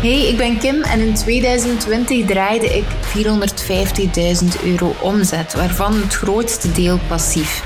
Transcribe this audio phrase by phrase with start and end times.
[0.00, 6.72] Hey, ik ben Kim en in 2020 draaide ik 450.000 euro omzet, waarvan het grootste
[6.72, 7.64] deel passief.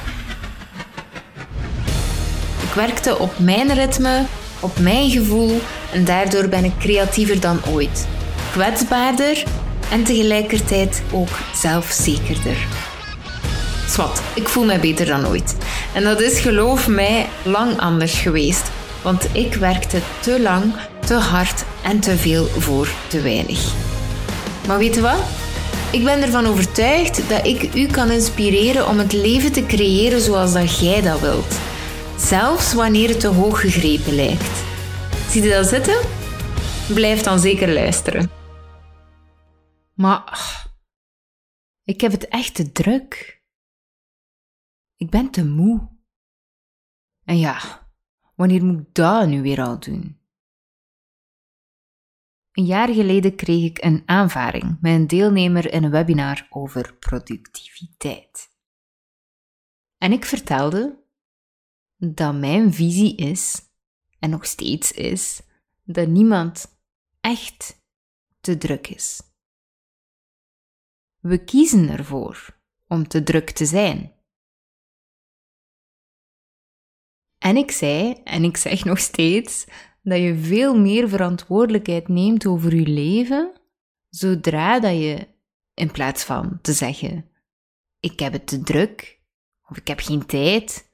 [2.62, 4.24] Ik werkte op mijn ritme,
[4.60, 5.60] op mijn gevoel
[5.92, 8.06] en daardoor ben ik creatiever dan ooit.
[8.52, 9.44] Kwetsbaarder
[9.90, 12.66] en tegelijkertijd ook zelfzekerder.
[13.88, 15.56] Swat, ik voel me beter dan ooit.
[15.94, 18.70] En dat is, geloof mij, lang anders geweest.
[19.02, 20.74] Want ik werkte te lang,
[21.12, 23.74] te hard en te veel voor te weinig.
[24.66, 25.20] Maar weet je wat?
[25.92, 30.52] Ik ben ervan overtuigd dat ik u kan inspireren om het leven te creëren zoals
[30.52, 31.58] dat jij dat wilt.
[32.18, 34.64] Zelfs wanneer het te hoog gegrepen lijkt.
[35.30, 36.00] Zie je dat zitten?
[36.94, 38.30] Blijf dan zeker luisteren.
[39.94, 40.66] Maar
[41.84, 43.42] ik heb het echt te druk.
[44.96, 45.88] Ik ben te moe.
[47.24, 47.88] En ja,
[48.34, 50.21] wanneer moet ik dat nu weer al doen?
[52.52, 58.50] Een jaar geleden kreeg ik een aanvaring met een deelnemer in een webinar over productiviteit.
[59.98, 61.04] En ik vertelde
[61.96, 63.60] dat mijn visie is,
[64.18, 65.42] en nog steeds is,
[65.84, 66.80] dat niemand
[67.20, 67.84] echt
[68.40, 69.20] te druk is.
[71.18, 74.12] We kiezen ervoor om te druk te zijn.
[77.38, 79.66] En ik zei, en ik zeg nog steeds,
[80.02, 83.52] dat je veel meer verantwoordelijkheid neemt over je leven
[84.08, 85.28] zodra dat je,
[85.74, 87.24] in plaats van te zeggen:
[88.00, 89.20] Ik heb het te druk
[89.68, 90.90] of ik heb geen tijd,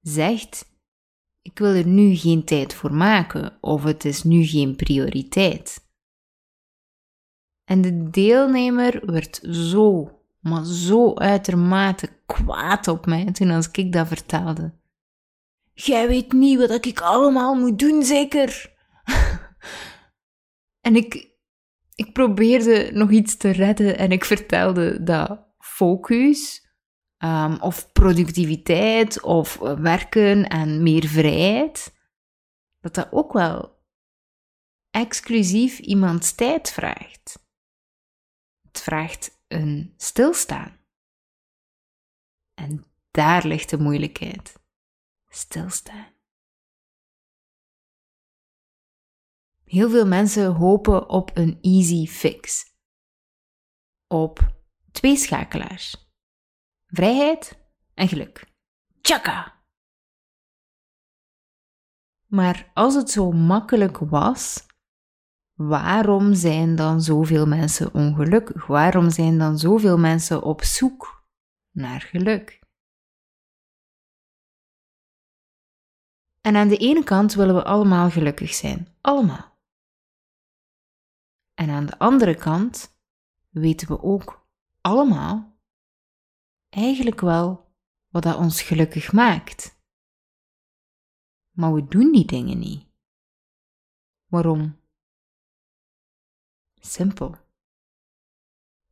[0.00, 0.66] zegt:
[1.42, 5.90] Ik wil er nu geen tijd voor maken of het is nu geen prioriteit.
[7.64, 14.08] En de deelnemer werd zo, maar zo uitermate kwaad op mij toen als ik dat
[14.08, 14.72] vertelde.
[15.74, 18.74] Jij weet niet wat ik allemaal moet doen, zeker?
[20.86, 21.30] en ik,
[21.94, 26.66] ik probeerde nog iets te redden en ik vertelde dat focus
[27.24, 31.94] um, of productiviteit of werken en meer vrijheid,
[32.80, 33.80] dat dat ook wel
[34.90, 37.46] exclusief iemands tijd vraagt.
[38.62, 40.80] Het vraagt een stilstaan.
[42.54, 44.61] En daar ligt de moeilijkheid
[45.34, 46.12] stilstaan.
[49.64, 52.74] Heel veel mensen hopen op een easy fix.
[54.06, 56.10] Op twee schakelaars.
[56.86, 57.58] Vrijheid
[57.94, 58.52] en geluk.
[59.00, 59.64] Tjaka!
[62.26, 64.66] Maar als het zo makkelijk was,
[65.52, 68.66] waarom zijn dan zoveel mensen ongelukkig?
[68.66, 71.26] Waarom zijn dan zoveel mensen op zoek
[71.70, 72.61] naar geluk?
[76.42, 78.96] En aan de ene kant willen we allemaal gelukkig zijn.
[79.00, 79.58] Allemaal.
[81.54, 82.98] En aan de andere kant
[83.48, 84.48] weten we ook
[84.80, 85.60] allemaal
[86.68, 87.74] eigenlijk wel
[88.08, 89.80] wat dat ons gelukkig maakt.
[91.50, 92.88] Maar we doen die dingen niet.
[94.26, 94.80] Waarom?
[96.74, 97.36] Simpel.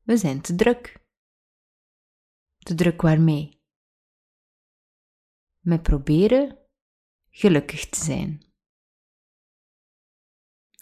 [0.02, 1.04] We zijn te druk.
[2.58, 3.62] Te druk waarmee?
[5.58, 6.59] Met proberen
[7.30, 8.42] gelukkig te zijn.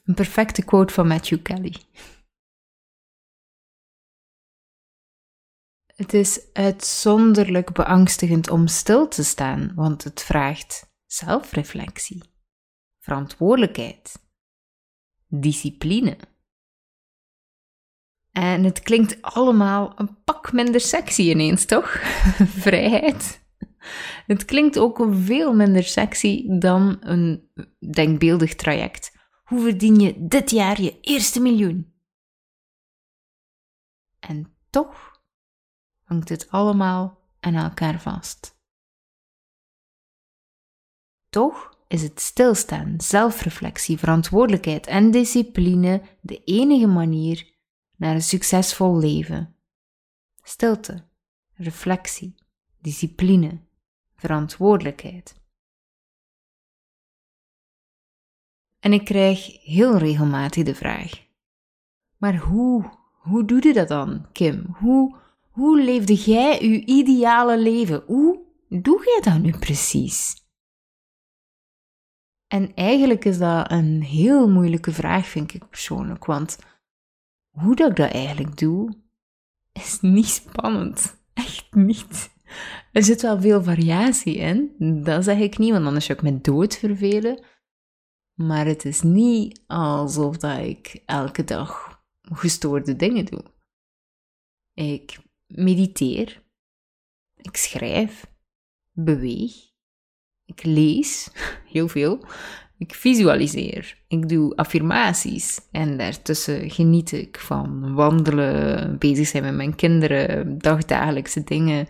[0.05, 1.75] Een perfecte quote van Matthew Kelly.
[5.87, 12.23] Het is uitzonderlijk beangstigend om stil te staan, want het vraagt zelfreflectie,
[12.99, 14.29] verantwoordelijkheid,
[15.27, 16.19] discipline.
[18.31, 21.91] En het klinkt allemaal een pak minder sexy ineens, toch?
[22.67, 23.48] Vrijheid,
[24.27, 27.51] het klinkt ook veel minder sexy dan een
[27.91, 29.17] denkbeeldig traject.
[29.45, 31.93] Hoe verdien je dit jaar je eerste miljoen?
[34.19, 35.23] En toch
[36.05, 38.57] hangt het allemaal aan elkaar vast.
[41.29, 47.55] Toch is het stilstaan, zelfreflectie, verantwoordelijkheid en discipline de enige manier
[47.97, 49.57] naar een succesvol leven.
[50.43, 51.05] Stilte,
[51.55, 52.35] reflectie,
[52.81, 53.61] discipline,
[54.19, 55.37] verantwoordelijkheid.
[58.79, 61.27] En ik krijg heel regelmatig de vraag:
[62.17, 64.67] Maar hoe, hoe doe je dat dan, Kim?
[64.79, 65.17] Hoe,
[65.51, 68.03] hoe leefde jij uw ideale leven?
[68.07, 70.47] Hoe doe jij dat nu precies?
[72.47, 76.59] En eigenlijk is dat een heel moeilijke vraag, vind ik persoonlijk, want
[77.51, 78.97] hoe dat ik dat eigenlijk doe,
[79.73, 81.17] is niet spannend.
[81.35, 82.31] Echt niet.
[82.99, 84.75] Er zit wel veel variatie in,
[85.05, 87.45] dat zeg ik niet, want anders zou ik me dood vervelen.
[88.35, 93.45] Maar het is niet alsof dat ik elke dag gestoorde dingen doe.
[94.75, 96.43] Ik mediteer,
[97.35, 98.27] ik schrijf,
[98.93, 99.55] beweeg,
[100.45, 101.31] ik lees
[101.73, 102.25] heel veel,
[102.79, 109.75] ik visualiseer, ik doe affirmaties en daartussen geniet ik van wandelen, bezig zijn met mijn
[109.75, 111.87] kinderen, dagdagelijkse dingen.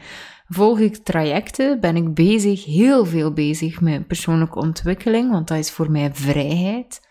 [0.49, 5.71] Volg ik trajecten, ben ik bezig, heel veel bezig met persoonlijke ontwikkeling, want dat is
[5.71, 7.07] voor mij vrijheid.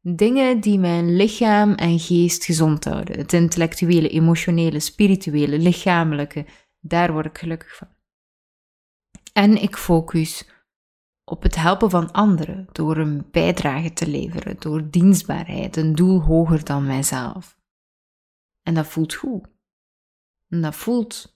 [0.00, 3.18] Dingen die mijn lichaam en geest gezond houden.
[3.18, 6.46] Het intellectuele, emotionele, spirituele, lichamelijke,
[6.80, 7.88] daar word ik gelukkig van.
[9.32, 10.48] En ik focus
[11.24, 16.64] op het helpen van anderen door een bijdrage te leveren, door dienstbaarheid, een doel hoger
[16.64, 17.58] dan mijzelf.
[18.62, 19.48] En dat voelt goed.
[20.48, 21.35] En dat voelt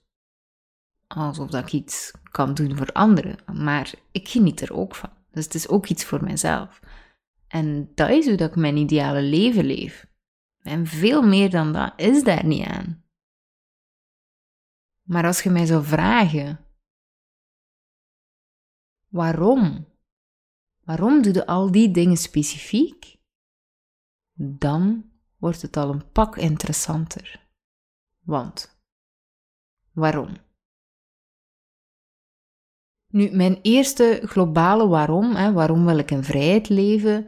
[1.15, 5.09] alsof dat ik iets kan doen voor anderen, maar ik geniet er ook van.
[5.31, 6.79] Dus het is ook iets voor mijzelf.
[7.47, 10.09] En dat is hoe dat ik mijn ideale leven leef.
[10.61, 13.03] En veel meer dan dat is daar niet aan.
[15.01, 16.65] Maar als je mij zou vragen,
[19.07, 19.87] waarom?
[20.83, 23.19] Waarom doe je al die dingen specifiek?
[24.33, 27.49] Dan wordt het al een pak interessanter.
[28.19, 28.81] Want,
[29.91, 30.37] waarom?
[33.11, 37.27] Nu, mijn eerste globale waarom, hè, waarom wil ik in vrijheid leven,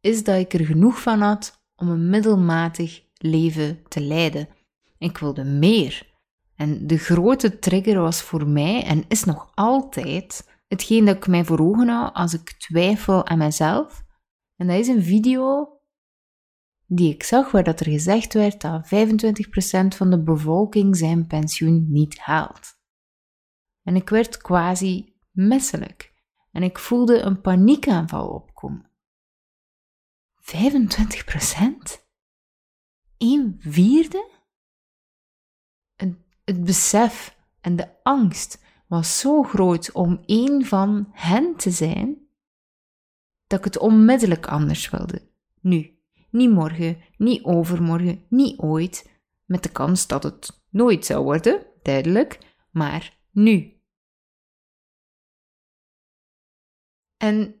[0.00, 4.48] is dat ik er genoeg van had om een middelmatig leven te leiden.
[4.98, 6.14] Ik wilde meer.
[6.56, 11.44] En de grote trigger was voor mij en is nog altijd hetgeen dat ik mij
[11.44, 14.04] voor ogen hou als ik twijfel aan mezelf.
[14.56, 15.70] En dat is een video
[16.86, 18.88] die ik zag waar dat er gezegd werd dat 25%
[19.96, 22.75] van de bevolking zijn pensioen niet haalt.
[23.86, 26.14] En ik werd quasi misselijk
[26.52, 28.90] en ik voelde een paniekaanval opkomen.
[30.34, 32.06] 25 procent?
[33.18, 34.30] Een vierde?
[35.94, 42.28] Het, het besef en de angst was zo groot om één van hen te zijn,
[43.46, 45.30] dat ik het onmiddellijk anders wilde.
[45.60, 45.98] Nu,
[46.30, 49.10] niet morgen, niet overmorgen, niet ooit,
[49.44, 53.75] met de kans dat het nooit zou worden, duidelijk, maar nu.
[57.16, 57.54] En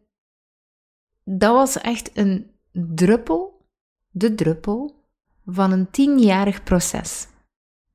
[1.24, 3.68] dat was echt een druppel,
[4.08, 5.04] de druppel,
[5.44, 7.26] van een tienjarig proces.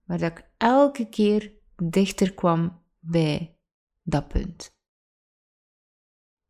[0.05, 3.57] Waar ik elke keer dichter kwam bij
[4.01, 4.79] dat punt.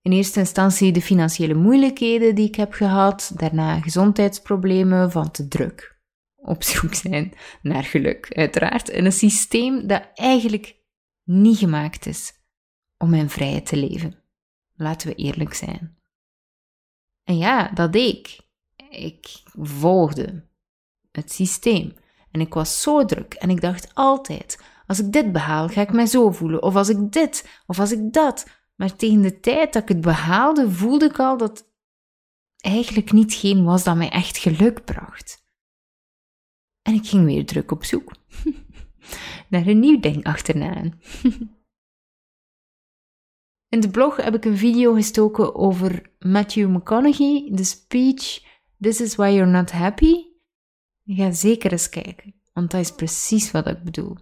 [0.02, 6.00] In eerste instantie de financiële moeilijkheden die ik heb gehad, daarna gezondheidsproblemen van te druk.
[6.36, 10.76] Op zoek zijn naar geluk, uiteraard, in een systeem dat eigenlijk
[11.24, 12.34] niet gemaakt is
[12.98, 14.21] om mijn vrijheid te leven.
[14.82, 15.98] Laten we eerlijk zijn.
[17.24, 18.40] En ja, dat deed ik.
[18.90, 20.48] Ik volgde
[21.12, 21.94] het systeem.
[22.32, 25.92] En ik was zo druk en ik dacht altijd: als ik dit behaal, ga ik
[25.92, 26.64] mij zo voelen.
[26.64, 28.48] Of als ik dit, of als ik dat.
[28.76, 31.70] Maar tegen de tijd dat ik het behaalde, voelde ik al dat
[32.58, 35.46] eigenlijk niet geen was dat mij echt geluk bracht.
[36.82, 38.12] En ik ging weer druk op zoek
[39.50, 40.84] naar een nieuw ding achterna.
[43.72, 48.44] In de blog heb ik een video gestoken over Matthew McConaughey, de speech
[48.80, 50.26] This is why you're not happy.
[51.06, 54.18] Ga zeker eens kijken, want dat is precies wat ik bedoel.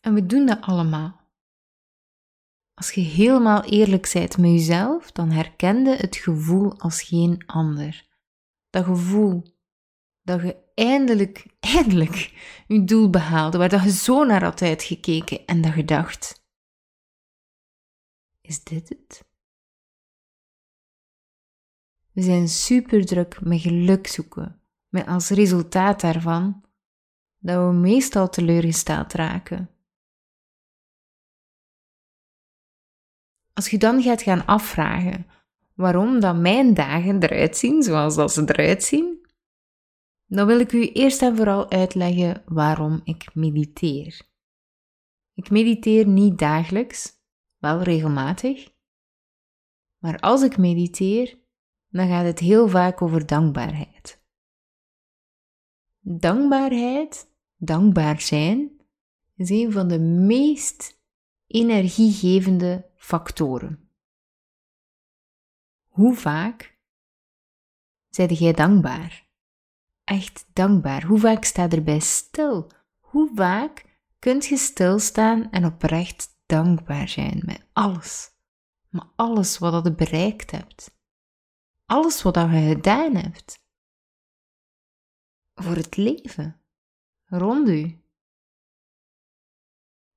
[0.00, 1.20] En we doen dat allemaal.
[2.74, 8.08] Als je helemaal eerlijk bent met jezelf, dan herkende het gevoel als geen ander.
[8.70, 9.42] Dat gevoel
[10.22, 12.32] dat je eindelijk, eindelijk
[12.66, 16.39] je doel behaalde, waar dat je zo naar had uitgekeken en dat je dacht,
[18.50, 19.24] is dit het?
[22.12, 26.64] We zijn super druk met geluk zoeken, met als resultaat daarvan
[27.38, 29.70] dat we meestal teleurgesteld raken.
[33.52, 35.26] Als je dan gaat gaan afvragen
[35.74, 39.26] waarom dat mijn dagen eruit zien zoals dat ze eruit zien,
[40.26, 44.20] dan wil ik u eerst en vooral uitleggen waarom ik mediteer.
[45.34, 47.19] Ik mediteer niet dagelijks,
[47.60, 48.72] wel regelmatig.
[49.98, 51.38] Maar als ik mediteer,
[51.88, 54.22] dan gaat het heel vaak over dankbaarheid.
[56.00, 58.80] Dankbaarheid, dankbaar zijn,
[59.36, 61.02] is een van de meest
[61.46, 63.90] energiegevende factoren.
[65.86, 66.78] Hoe vaak
[68.08, 69.28] zijde jij dankbaar?
[70.04, 71.04] Echt dankbaar.
[71.04, 72.70] Hoe vaak sta erbij stil?
[72.98, 73.84] Hoe vaak
[74.18, 78.30] kunt je stilstaan en oprecht dankbaar zijn met alles.
[78.88, 80.98] maar alles wat je bereikt hebt.
[81.86, 83.64] Alles wat je gedaan hebt.
[85.54, 86.60] Voor het leven.
[87.24, 88.04] Rond u.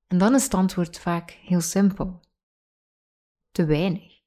[0.08, 2.22] En dan is het antwoord vaak heel simpel.
[3.52, 4.22] Te weinig.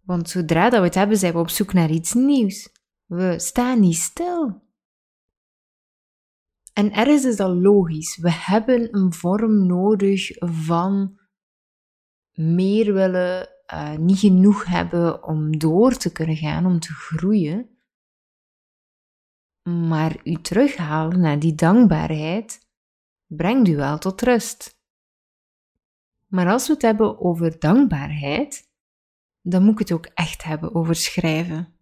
[0.00, 2.68] Want zodra dat we het hebben, zijn we op zoek naar iets nieuws.
[3.04, 4.65] We staan niet stil.
[6.78, 8.16] En ergens is dat logisch.
[8.16, 11.20] We hebben een vorm nodig van
[12.32, 17.78] meer willen, uh, niet genoeg hebben om door te kunnen gaan, om te groeien.
[19.62, 22.68] Maar u terughalen naar die dankbaarheid
[23.26, 24.80] brengt u wel tot rust.
[26.26, 28.70] Maar als we het hebben over dankbaarheid,
[29.40, 31.74] dan moet ik het ook echt hebben over schrijven.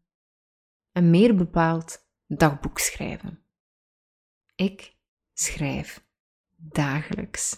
[0.92, 3.43] En meer bepaald dagboek schrijven.
[4.54, 4.94] Ik
[5.32, 6.04] schrijf
[6.56, 7.56] dagelijks.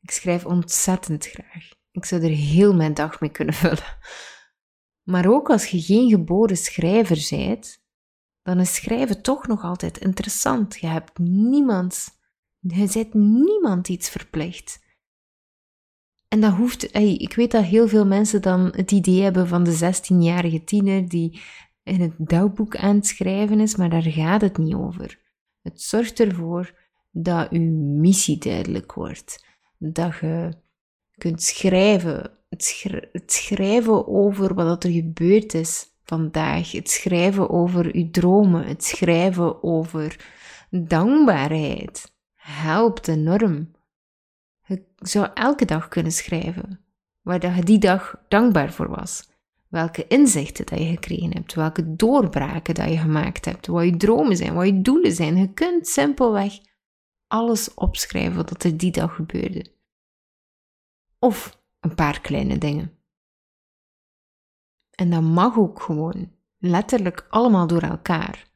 [0.00, 1.70] Ik schrijf ontzettend graag.
[1.90, 3.98] Ik zou er heel mijn dag mee kunnen vullen.
[5.02, 7.82] Maar ook als je geen geboren schrijver bent,
[8.42, 10.80] dan is schrijven toch nog altijd interessant.
[10.80, 12.08] Je hebt niemand,
[12.58, 14.82] je zet niemand iets verplicht.
[16.28, 19.78] En dat hoeft, ik weet dat heel veel mensen dan het idee hebben van de
[19.78, 21.40] 16-jarige tiener die
[21.82, 25.23] in het dagboek aan het schrijven is, maar daar gaat het niet over.
[25.64, 26.74] Het zorgt ervoor
[27.10, 29.46] dat uw missie duidelijk wordt.
[29.78, 30.52] Dat je
[31.16, 32.30] kunt schrijven.
[32.48, 36.72] Het, schrijven over wat er gebeurd is vandaag.
[36.72, 38.66] Het schrijven over uw dromen.
[38.66, 40.32] Het schrijven over
[40.70, 42.12] dankbaarheid.
[42.34, 43.72] Helpt enorm.
[44.66, 46.80] Je zou elke dag kunnen schrijven
[47.22, 49.28] waar je die dag dankbaar voor was.
[49.74, 54.36] Welke inzichten dat je gekregen hebt, welke doorbraken dat je gemaakt hebt, wat je dromen
[54.36, 55.36] zijn, wat je doelen zijn.
[55.36, 56.58] Je kunt simpelweg
[57.26, 59.66] alles opschrijven wat er die dag gebeurde.
[61.18, 62.98] Of een paar kleine dingen.
[64.90, 68.50] En dat mag ook gewoon, letterlijk allemaal door elkaar.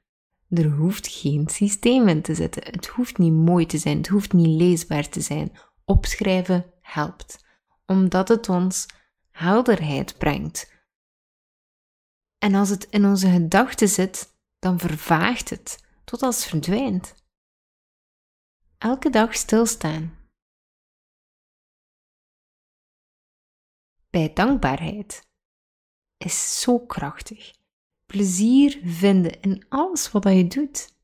[0.48, 2.62] Er hoeft geen systeem in te zitten.
[2.64, 5.52] Het hoeft niet mooi te zijn, het hoeft niet leesbaar te zijn.
[5.84, 7.44] Opschrijven helpt,
[7.86, 8.86] omdat het ons
[9.30, 10.76] helderheid brengt.
[12.38, 17.14] En als het in onze gedachten zit, dan vervaagt het tot als verdwijnt.
[18.78, 20.16] Elke dag stilstaan.
[24.10, 25.28] Bij dankbaarheid
[26.16, 27.56] is zo krachtig.
[28.06, 30.96] Plezier vinden in alles wat je doet.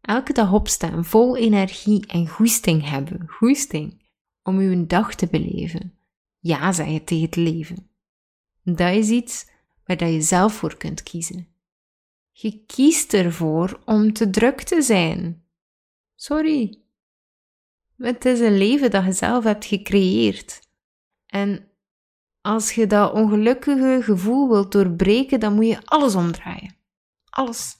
[0.00, 4.02] Elke dag opstaan, vol energie en goesting hebben, goesting,
[4.42, 5.98] om uw dag te beleven.
[6.38, 7.90] Ja zeggen tegen het leven.
[8.62, 9.50] Dat is iets
[9.84, 11.48] waar dat je zelf voor kunt kiezen.
[12.30, 15.46] Je kiest ervoor om te druk te zijn.
[16.14, 16.82] Sorry,
[17.96, 20.68] het is een leven dat je zelf hebt gecreëerd.
[21.26, 21.70] En
[22.40, 26.76] als je dat ongelukkige gevoel wilt doorbreken, dan moet je alles omdraaien.
[27.30, 27.76] Alles.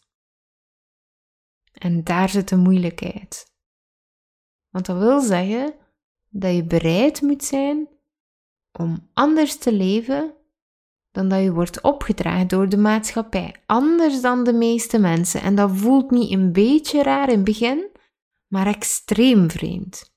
[1.72, 3.52] En daar zit de moeilijkheid.
[4.68, 5.74] Want dat wil zeggen
[6.28, 7.88] dat je bereid moet zijn
[8.72, 10.34] om anders te leven
[11.12, 13.54] dan dat je wordt opgedragen door de maatschappij.
[13.66, 15.40] Anders dan de meeste mensen.
[15.40, 17.90] En dat voelt niet een beetje raar in het begin,
[18.46, 20.10] maar extreem vreemd.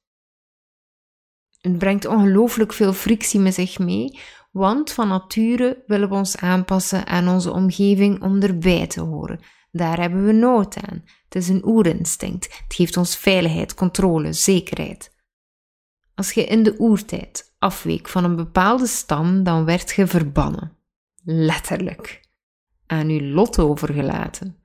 [1.62, 4.20] Het brengt ongelooflijk veel frictie met zich mee,
[4.52, 9.40] want van nature willen we ons aanpassen aan onze omgeving om erbij te horen.
[9.72, 11.04] Daar hebben we nood aan.
[11.24, 12.44] Het is een oerinstinct.
[12.64, 15.16] Het geeft ons veiligheid, controle, zekerheid.
[16.16, 20.78] Als je in de oertijd afweek van een bepaalde stam, dan werd je verbannen.
[21.28, 22.30] Letterlijk.
[22.86, 24.60] Aan uw lot overgelaten.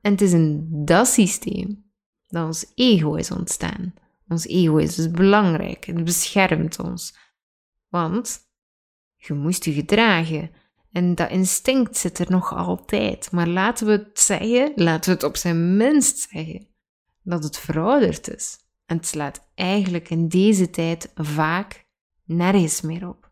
[0.00, 1.92] En het is in dat systeem
[2.26, 3.94] dat ons ego is ontstaan.
[4.28, 7.18] Ons ego is dus belangrijk, het beschermt ons.
[7.88, 8.38] Want
[9.16, 10.50] je moest je gedragen
[10.92, 13.32] en dat instinct zit er nog altijd.
[13.32, 16.66] Maar laten we het zeggen, laten we het op zijn minst zeggen,
[17.22, 18.58] dat het verouderd is.
[18.86, 21.86] En het slaat eigenlijk in deze tijd vaak
[22.24, 23.29] nergens meer op.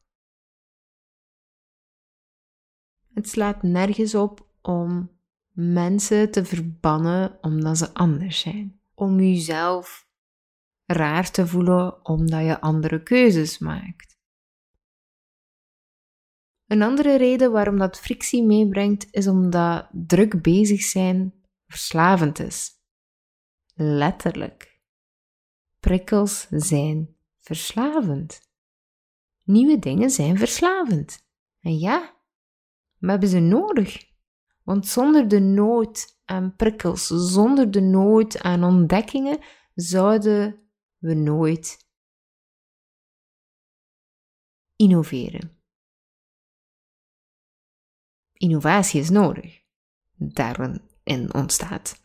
[3.19, 5.11] Het slaat nergens op om
[5.53, 10.09] mensen te verbannen omdat ze anders zijn om jezelf
[10.85, 14.19] raar te voelen omdat je andere keuzes maakt.
[16.67, 21.35] Een andere reden waarom dat frictie meebrengt is omdat druk bezig zijn
[21.67, 22.71] verslavend is.
[23.75, 24.81] Letterlijk.
[25.81, 28.41] Prikkels zijn verslavend.
[29.45, 31.27] Nieuwe dingen zijn verslavend.
[31.61, 32.17] En ja,
[32.99, 34.07] we hebben ze nodig.
[34.63, 39.39] Want zonder de nood aan prikkels, zonder de nood aan ontdekkingen,
[39.75, 40.61] zouden
[40.99, 41.87] we nooit
[44.77, 45.57] innoveren.
[48.33, 49.63] Innovatie is nodig.
[50.15, 50.81] Daarin
[51.33, 52.01] ontstaat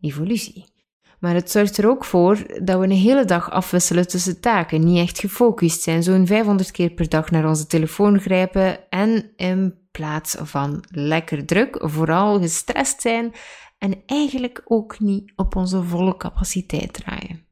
[0.00, 0.74] evolutie.
[1.18, 4.98] Maar het zorgt er ook voor dat we een hele dag afwisselen tussen taken, niet
[4.98, 10.34] echt gefocust zijn, zo'n 500 keer per dag naar onze telefoon grijpen en in plaats
[10.38, 13.34] van lekker druk, vooral gestrest zijn
[13.78, 17.46] en eigenlijk ook niet op onze volle capaciteit draaien.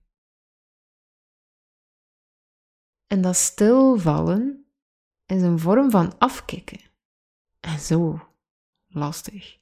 [3.07, 4.67] En dat stilvallen
[5.27, 6.81] is een vorm van afkicken.
[7.61, 8.21] En zo
[8.87, 9.59] lastig.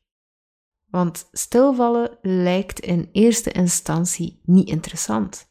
[0.87, 5.51] Want stilvallen lijkt in eerste instantie niet interessant.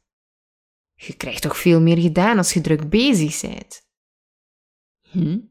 [0.94, 3.90] Je krijgt toch veel meer gedaan als je druk bezig bent.
[5.02, 5.51] Hm?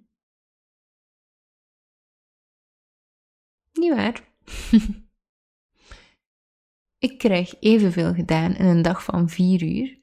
[3.88, 4.28] Waar?
[6.99, 9.99] Ik krijg evenveel gedaan in een dag van 4 uur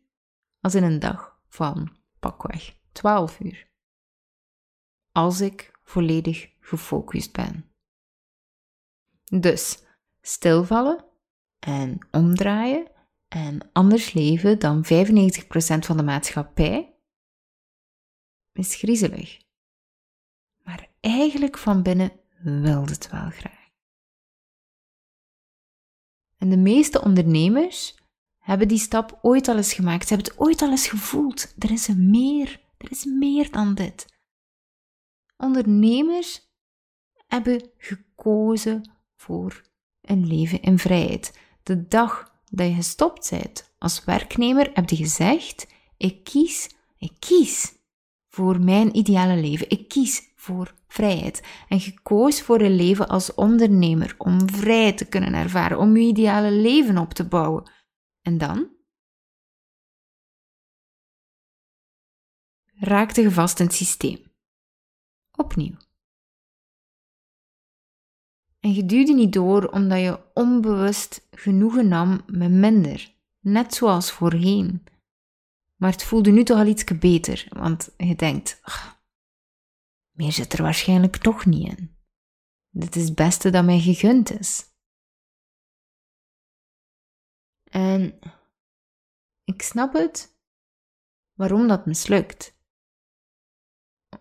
[0.62, 3.70] als in een dag van pakweg 12 uur.
[5.12, 7.72] Als ik volledig gefocust ben.
[9.24, 9.84] Dus
[10.22, 11.06] stilvallen
[11.60, 12.92] en omdraaien
[13.28, 14.88] en anders leven dan 95%
[15.80, 16.96] van de maatschappij
[18.54, 19.38] is griezelig.
[20.64, 23.57] Maar eigenlijk van binnen wil het wel graag.
[26.38, 27.96] En de meeste ondernemers
[28.38, 30.08] hebben die stap ooit al eens gemaakt.
[30.08, 31.54] Ze hebben het ooit al eens gevoeld.
[31.60, 32.62] Er is meer.
[32.78, 34.06] Er is meer dan dit.
[35.38, 36.42] Ondernemers
[37.28, 39.62] hebben gekozen voor
[40.02, 41.40] een leven in vrijheid.
[41.64, 45.68] De dag dat je gestopt bent als werknemer, heb je gezegd:
[45.98, 47.74] ik kies, ik kies
[48.28, 49.70] voor mijn ideale leven.
[49.70, 51.44] Ik kies voor vrijheid.
[51.68, 56.08] En je koos voor een leven als ondernemer om vrijheid te kunnen ervaren, om je
[56.08, 57.72] ideale leven op te bouwen.
[58.22, 58.70] En dan?
[62.80, 64.24] Raakte je vast in het systeem.
[65.36, 65.76] Opnieuw.
[68.60, 74.84] En je duwde niet door omdat je onbewust genoegen nam met minder, net zoals voorheen.
[75.76, 78.62] Maar het voelde nu toch al iets beter, want je denkt,
[80.18, 81.98] meer zit er waarschijnlijk toch niet in.
[82.70, 84.66] Dit is het beste dat mij gegund is.
[87.72, 88.20] En
[89.44, 90.36] ik snap het
[91.34, 92.56] waarom dat mislukt.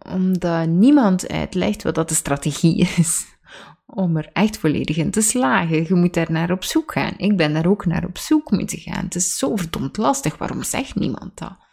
[0.06, 3.36] Omdat niemand uitlegt wat dat de strategie is
[3.86, 5.84] om er echt volledig in te slagen.
[5.84, 7.18] Je moet daar naar op zoek gaan.
[7.18, 9.04] Ik ben daar ook naar op zoek moeten gaan.
[9.04, 10.38] Het is zo verdomd lastig.
[10.38, 11.65] Waarom zegt niemand dat?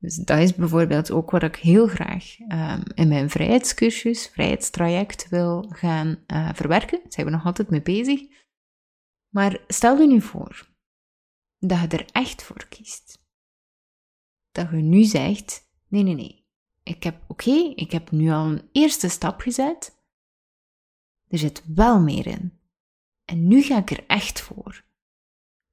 [0.00, 5.66] Dus dat is bijvoorbeeld ook wat ik heel graag um, in mijn vrijheidscursus, vrijheidstraject wil
[5.68, 6.98] gaan uh, verwerken.
[7.02, 8.20] Daar zijn we nog altijd mee bezig.
[9.28, 10.68] Maar stel je nu voor
[11.58, 13.24] dat je er echt voor kiest.
[14.50, 16.44] Dat je nu zegt: nee, nee, nee.
[16.82, 19.98] Ik heb, oké, ik heb nu al een eerste stap gezet.
[21.28, 22.58] Er zit wel meer in.
[23.24, 24.84] En nu ga ik er echt voor.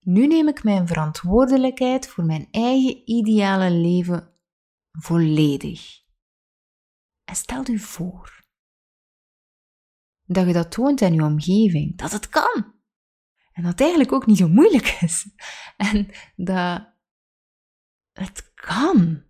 [0.08, 4.34] Nu neem ik mijn verantwoordelijkheid voor mijn eigen ideale leven
[4.91, 6.02] volledig.
[7.24, 8.46] En stel u voor
[10.24, 12.76] dat je dat toont aan je omgeving, dat het kan.
[13.52, 15.30] En dat het eigenlijk ook niet zo moeilijk is.
[15.91, 16.93] En dat
[18.13, 19.24] het kan.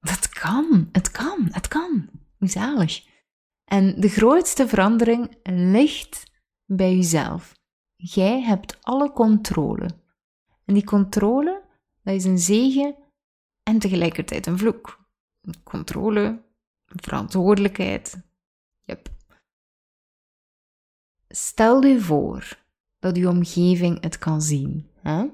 [0.00, 0.88] Dat kan.
[0.92, 1.48] Het kan.
[1.50, 2.10] Het kan.
[2.38, 3.06] Hoe zalig.
[3.64, 6.24] En de grootste verandering ligt
[6.64, 7.54] bij jezelf.
[7.96, 10.02] Jij hebt alle controle.
[10.64, 11.62] En die controle,
[12.02, 12.96] dat is een zegen
[13.62, 15.02] en tegelijkertijd een vloek.
[15.62, 16.42] Controle,
[16.86, 18.22] verantwoordelijkheid.
[21.28, 22.64] Stel je voor
[22.98, 24.90] dat je omgeving het kan zien.
[24.94, 25.26] Hè?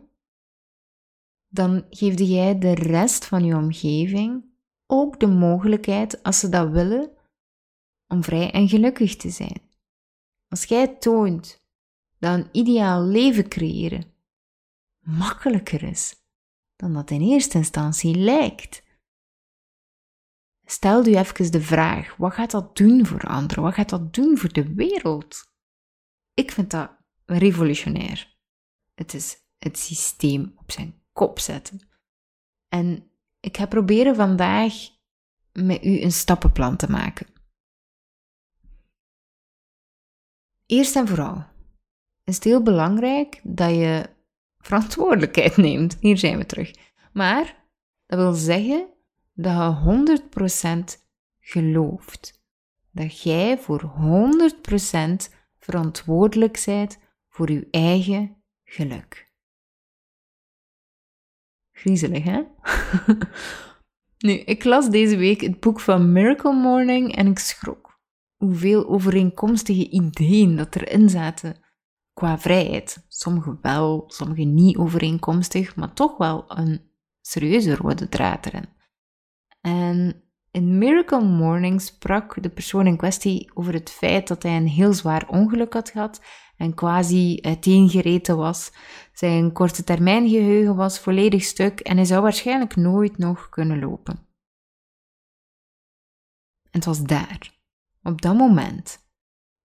[1.49, 4.45] Dan geef jij de rest van je omgeving
[4.87, 7.11] ook de mogelijkheid, als ze dat willen,
[8.09, 9.63] om vrij en gelukkig te zijn.
[10.49, 11.63] Als jij toont
[12.19, 14.05] dat een ideaal leven creëren
[15.11, 16.15] makkelijker is
[16.77, 18.83] dan dat in eerste instantie lijkt.
[20.65, 23.63] Stel u even de vraag: wat gaat dat doen voor anderen?
[23.63, 25.53] Wat gaat dat doen voor de wereld?
[26.35, 26.91] Ik vind dat
[27.25, 28.39] revolutionair.
[28.95, 31.89] Het is het systeem op zijn kop zetten.
[32.69, 34.73] En ik ga proberen vandaag
[35.53, 37.27] met u een stappenplan te maken.
[40.67, 41.47] Eerst en vooral
[42.25, 44.19] is het heel belangrijk dat je
[44.61, 45.97] verantwoordelijkheid neemt.
[46.01, 46.75] Hier zijn we terug.
[47.13, 47.65] Maar
[48.07, 48.89] dat wil zeggen
[49.33, 50.29] dat je
[50.99, 51.03] 100%
[51.39, 52.43] gelooft.
[52.93, 53.93] Dat jij voor
[55.31, 59.33] 100% verantwoordelijk bent voor je eigen geluk.
[61.73, 62.43] Griezelig, hè?
[64.19, 68.01] Nu, ik las deze week het boek van Miracle Morning en ik schrok.
[68.37, 71.57] Hoeveel overeenkomstige ideeën dat erin zaten
[72.21, 73.05] qua vrijheid.
[73.09, 76.81] Sommige wel, sommige niet overeenkomstig, maar toch wel een
[77.21, 78.69] serieuze rode draad erin.
[79.61, 84.69] En in Miracle Morning sprak de persoon in kwestie over het feit dat hij een
[84.69, 86.21] heel zwaar ongeluk had gehad
[86.57, 88.73] en quasi uiteengereten was.
[89.13, 94.15] Zijn korte termijn geheugen was volledig stuk en hij zou waarschijnlijk nooit nog kunnen lopen.
[96.63, 97.59] En het was daar,
[98.03, 99.00] op dat moment,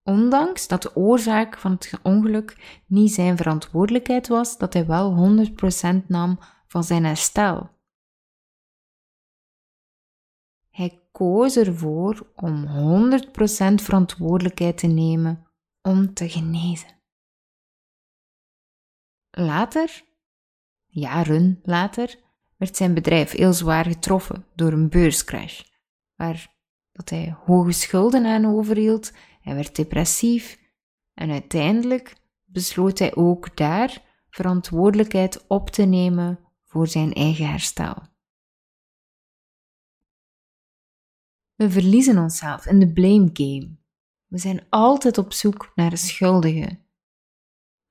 [0.05, 5.37] ondanks dat de oorzaak van het ongeluk niet zijn verantwoordelijkheid was, dat hij wel
[6.03, 7.69] 100% nam van zijn herstel.
[10.69, 15.47] Hij koos ervoor om 100% verantwoordelijkheid te nemen
[15.81, 16.89] om te genezen.
[19.29, 20.03] Later,
[20.85, 22.19] jaren later,
[22.57, 25.63] werd zijn bedrijf heel zwaar getroffen door een beurscrash,
[26.15, 26.53] waar
[26.91, 29.11] dat hij hoge schulden aan overhield,
[29.45, 30.59] hij werd depressief
[31.13, 37.95] en uiteindelijk besloot hij ook daar verantwoordelijkheid op te nemen voor zijn eigen herstel.
[41.55, 43.77] We verliezen onszelf in de blame game.
[44.25, 46.79] We zijn altijd op zoek naar een schuldige.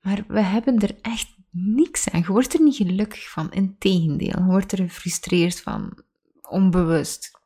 [0.00, 2.20] Maar we hebben er echt niks aan.
[2.20, 3.52] Je wordt er niet gelukkig van.
[3.52, 6.04] Integendeel, je wordt er gefrustreerd van.
[6.48, 7.42] Onbewust.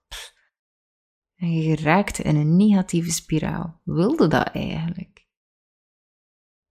[1.38, 3.80] En je geraakt in een negatieve spiraal.
[3.84, 5.26] Wilde dat eigenlijk?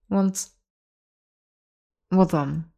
[0.05, 0.61] Want,
[2.07, 2.71] wat dan?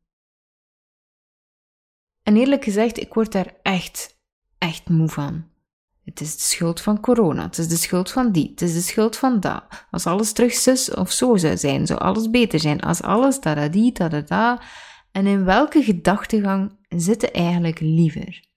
[2.21, 4.21] En eerlijk gezegd, ik word daar echt,
[4.57, 5.47] echt moe van.
[6.03, 8.81] Het is de schuld van corona, het is de schuld van die, het is de
[8.81, 9.63] schuld van dat.
[9.91, 12.79] Als alles terug zus of zo zou zijn, zou alles beter zijn.
[12.79, 14.61] Als alles da da die, da da.
[15.11, 18.48] En in welke gedachtegang zitten eigenlijk liever?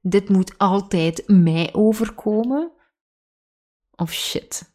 [0.00, 2.72] Dit moet altijd mij overkomen?
[3.96, 4.74] Of shit?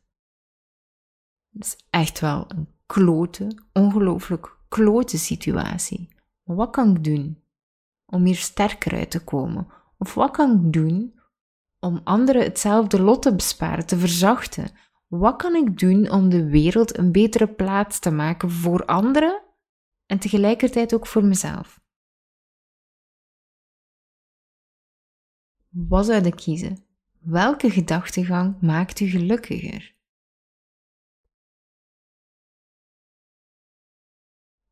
[1.51, 6.13] Het is echt wel een klote, ongelooflijk klote situatie.
[6.43, 7.43] wat kan ik doen
[8.05, 9.67] om hier sterker uit te komen?
[9.97, 11.19] Of wat kan ik doen
[11.79, 14.71] om anderen hetzelfde lot te besparen, te verzachten?
[15.07, 19.43] Wat kan ik doen om de wereld een betere plaats te maken voor anderen
[20.05, 21.83] en tegelijkertijd ook voor mezelf?
[25.77, 26.85] Wat zou ik kiezen?
[27.19, 29.95] Welke gedachtegang maakt u gelukkiger?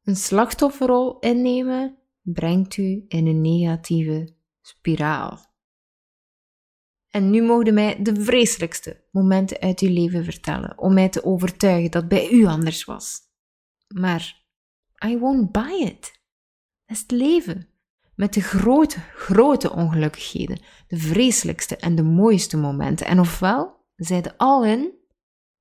[0.03, 5.51] Een slachtofferrol innemen brengt u in een negatieve spiraal.
[7.09, 11.91] En nu mogen mij de vreselijkste momenten uit uw leven vertellen om mij te overtuigen
[11.91, 13.21] dat bij u anders was.
[13.87, 14.45] Maar
[15.05, 16.21] I won't buy it.
[16.85, 17.72] Dat is het leven.
[18.15, 23.05] Met de grote, grote ongelukkigheden, de vreselijkste en de mooiste momenten.
[23.05, 24.93] En ofwel zij de al in,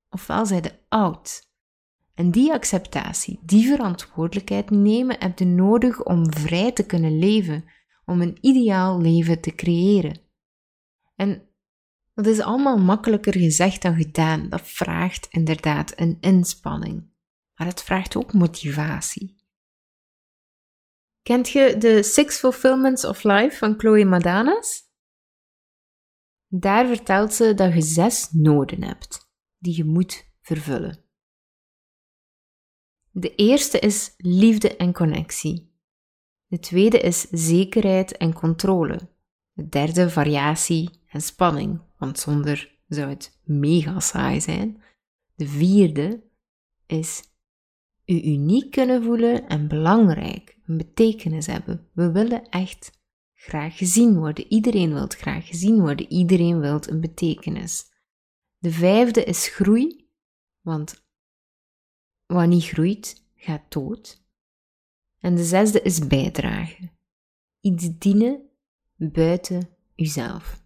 [0.09, 1.51] ofwel zij de oud.
[2.13, 7.65] En die acceptatie, die verantwoordelijkheid nemen heb je nodig om vrij te kunnen leven,
[8.05, 10.19] om een ideaal leven te creëren.
[11.15, 11.47] En
[12.13, 14.49] dat is allemaal makkelijker gezegd dan gedaan.
[14.49, 17.11] Dat vraagt inderdaad een inspanning.
[17.55, 19.42] Maar het vraagt ook motivatie.
[21.23, 24.81] Kent je de Six Fulfillments of Life van Chloe Madanas?
[26.47, 31.03] Daar vertelt ze dat je zes noden hebt die je moet vervullen.
[33.11, 35.71] De eerste is liefde en connectie.
[36.45, 38.99] De tweede is zekerheid en controle.
[39.53, 44.83] De derde variatie en spanning, want zonder zou het mega saai zijn.
[45.35, 46.23] De vierde
[46.85, 47.21] is
[48.05, 51.89] u uniek kunnen voelen en belangrijk, een betekenis hebben.
[51.93, 53.01] We willen echt
[53.33, 54.47] graag gezien worden.
[54.47, 56.11] Iedereen wil graag gezien worden.
[56.11, 57.91] Iedereen wil een betekenis.
[58.57, 60.09] De vijfde is groei,
[60.61, 61.05] want
[62.25, 64.21] wat niet groeit, gaat dood.
[65.19, 66.91] En de zesde is bijdragen.
[67.59, 68.49] Iets dienen
[68.95, 70.61] buiten uzelf.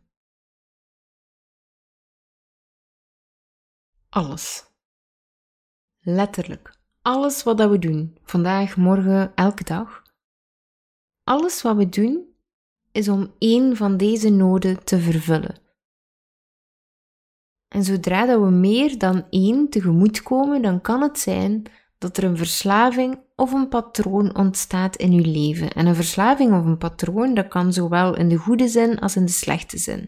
[4.10, 4.66] Alles.
[6.00, 6.77] Letterlijk.
[7.08, 10.04] Alles wat we doen, vandaag, morgen, elke dag.
[11.24, 12.26] Alles wat we doen,
[12.92, 15.56] is om één van deze noden te vervullen.
[17.68, 21.64] En zodra dat we meer dan één tegemoetkomen, dan kan het zijn
[21.98, 25.72] dat er een verslaving of een patroon ontstaat in uw leven.
[25.72, 29.26] En een verslaving of een patroon, dat kan zowel in de goede zin als in
[29.26, 30.02] de slechte zin.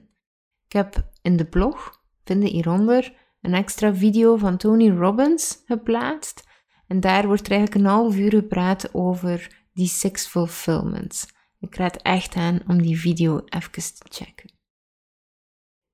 [0.66, 6.48] Ik heb in de blog, vind je hieronder, een extra video van Tony Robbins geplaatst.
[6.89, 11.28] En daar wordt er eigenlijk een half uur gepraat over die six fulfillments.
[11.60, 14.52] Ik raad echt aan om die video even te checken.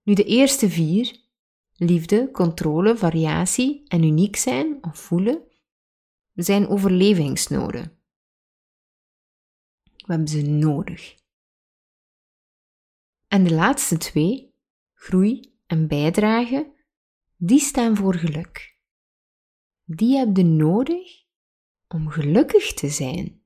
[0.04, 1.20] Nu de eerste vier,
[1.74, 5.48] liefde, controle, variatie en uniek zijn of voelen,
[6.34, 8.00] zijn overlevingsnoden.
[9.84, 11.16] We hebben ze nodig.
[13.28, 14.56] En de laatste twee,
[14.94, 16.74] groei en bijdrage,
[17.38, 18.75] die staan voor geluk.
[19.86, 21.24] Die heb je nodig
[21.88, 23.44] om gelukkig te zijn.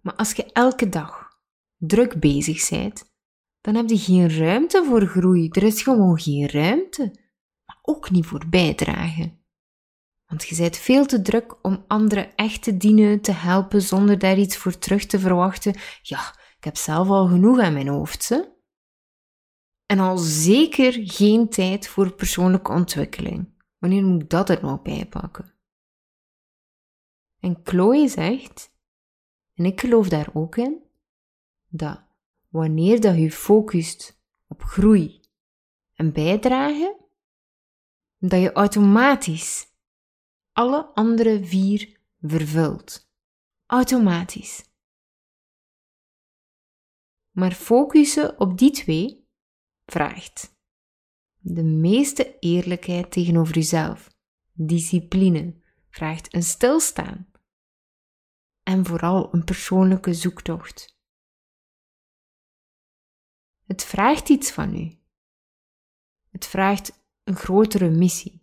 [0.00, 1.28] Maar als je elke dag
[1.76, 3.12] druk bezig bent,
[3.60, 5.48] dan heb je geen ruimte voor groei.
[5.48, 7.02] Er is gewoon geen ruimte,
[7.64, 9.38] maar ook niet voor bijdragen.
[10.26, 14.38] Want je bent veel te druk om anderen echt te dienen, te helpen zonder daar
[14.38, 15.74] iets voor terug te verwachten.
[16.02, 18.30] Ja, ik heb zelf al genoeg aan mijn hoofd.
[19.86, 23.56] En al zeker geen tijd voor persoonlijke ontwikkeling.
[23.78, 25.54] Wanneer moet ik dat er nog bij pakken?
[27.40, 28.72] En Chloe zegt,
[29.54, 30.82] en ik geloof daar ook in,
[31.68, 32.06] dat
[32.48, 35.20] wanneer dat je focust op groei
[35.94, 36.96] en bijdragen,
[38.18, 39.66] dat je automatisch
[40.52, 43.10] alle andere vier vervult.
[43.66, 44.64] Automatisch.
[47.30, 49.28] Maar focussen op die twee
[49.86, 50.57] vraagt
[51.38, 54.10] de meeste eerlijkheid tegenover jezelf,
[54.52, 55.54] discipline,
[55.90, 57.30] vraagt een stilstaan
[58.62, 60.96] en vooral een persoonlijke zoektocht.
[63.66, 64.98] Het vraagt iets van u.
[66.30, 68.40] Het vraagt een grotere missie.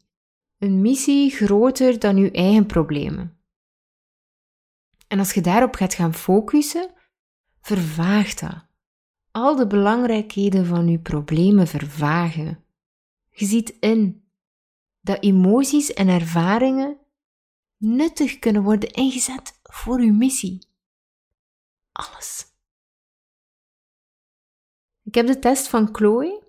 [0.57, 3.39] Een missie groter dan uw eigen problemen.
[5.07, 6.93] En als je daarop gaat gaan focussen,
[7.61, 8.67] vervaagt dat.
[9.31, 12.64] Al de belangrijkheden van uw problemen vervagen.
[13.37, 14.29] Je ziet in
[15.01, 16.97] dat emoties en ervaringen
[17.77, 20.67] nuttig kunnen worden ingezet voor uw missie.
[21.91, 22.45] Alles.
[25.03, 26.43] Ik heb de test van Chloe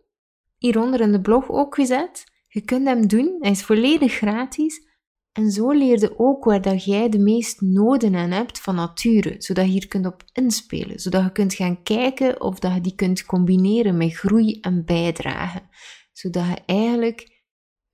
[0.58, 2.24] hieronder in de blog ook gezet.
[2.48, 4.84] Je kunt hem doen, hij is volledig gratis.
[5.32, 9.34] En zo leer je ook waar dat jij de meest noden aan hebt van nature,
[9.38, 12.94] zodat je hier kunt op inspelen, zodat je kunt gaan kijken of dat je die
[12.94, 15.68] kunt combineren met groei en bijdragen,
[16.16, 17.42] zodat je eigenlijk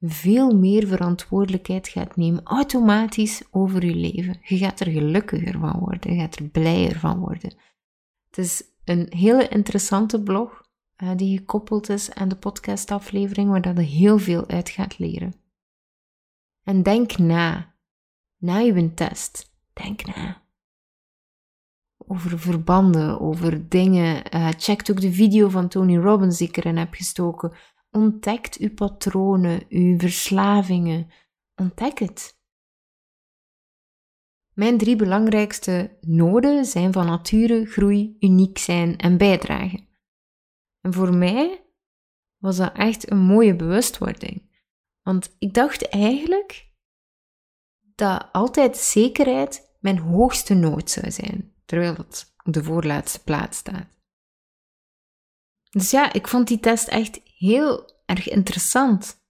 [0.00, 4.38] veel meer verantwoordelijkheid gaat nemen, automatisch over je leven.
[4.42, 7.54] Je gaat er gelukkiger van worden, je gaat er blijer van worden.
[8.26, 10.62] Het is een hele interessante blog
[10.96, 15.34] uh, die gekoppeld is aan de podcastaflevering, waar dat je heel veel uit gaat leren.
[16.62, 17.74] En denk na,
[18.36, 20.42] na je test, denk na.
[21.96, 24.34] Over verbanden, over dingen.
[24.34, 27.52] Uh, check ook de video van Tony Robbins die ik erin heb gestoken.
[27.92, 31.10] Ontdekt uw patronen, uw verslavingen.
[31.54, 32.40] Ontdek het.
[34.52, 39.88] Mijn drie belangrijkste noden zijn van nature groei, uniek zijn en bijdragen.
[40.80, 41.64] En voor mij
[42.38, 44.50] was dat echt een mooie bewustwording.
[45.02, 46.70] Want ik dacht eigenlijk
[47.94, 53.86] dat altijd zekerheid mijn hoogste nood zou zijn, terwijl het op de voorlaatste plaats staat.
[55.72, 59.20] Dus ja, ik vond die test echt heel erg interessant.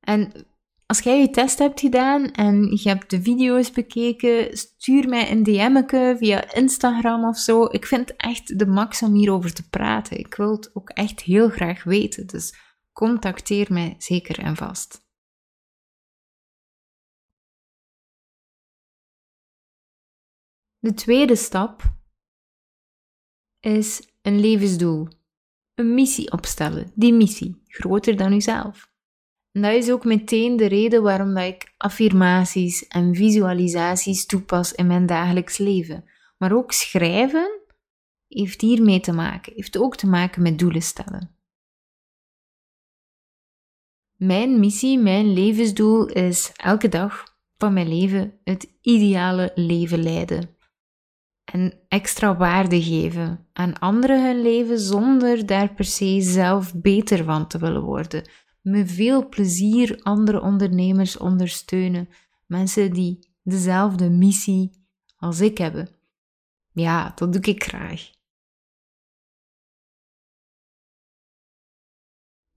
[0.00, 0.46] En
[0.86, 5.42] als jij je test hebt gedaan en je hebt de video's bekeken, stuur mij een
[5.42, 7.64] DM'ke via Instagram of zo.
[7.64, 10.18] Ik vind echt de max om hierover te praten.
[10.18, 12.54] Ik wil het ook echt heel graag weten, dus
[12.92, 15.08] contacteer mij zeker en vast.
[20.78, 21.82] De tweede stap
[23.60, 25.08] is een levensdoel.
[25.74, 26.92] Een missie opstellen.
[26.94, 28.90] Die missie, groter dan uzelf.
[29.52, 34.86] En dat is ook meteen de reden waarom dat ik affirmaties en visualisaties toepas in
[34.86, 36.04] mijn dagelijks leven.
[36.38, 37.60] Maar ook schrijven
[38.28, 41.34] heeft hiermee te maken, heeft ook te maken met doelen stellen.
[44.16, 50.56] Mijn missie, mijn levensdoel is elke dag van mijn leven het ideale leven leiden.
[51.52, 57.46] En extra waarde geven aan anderen hun leven zonder daar per se zelf beter van
[57.48, 58.28] te willen worden
[58.62, 62.08] met veel plezier andere ondernemers ondersteunen.
[62.46, 64.86] Mensen die dezelfde missie
[65.16, 65.88] als ik hebben.
[66.72, 68.10] Ja, dat doe ik graag.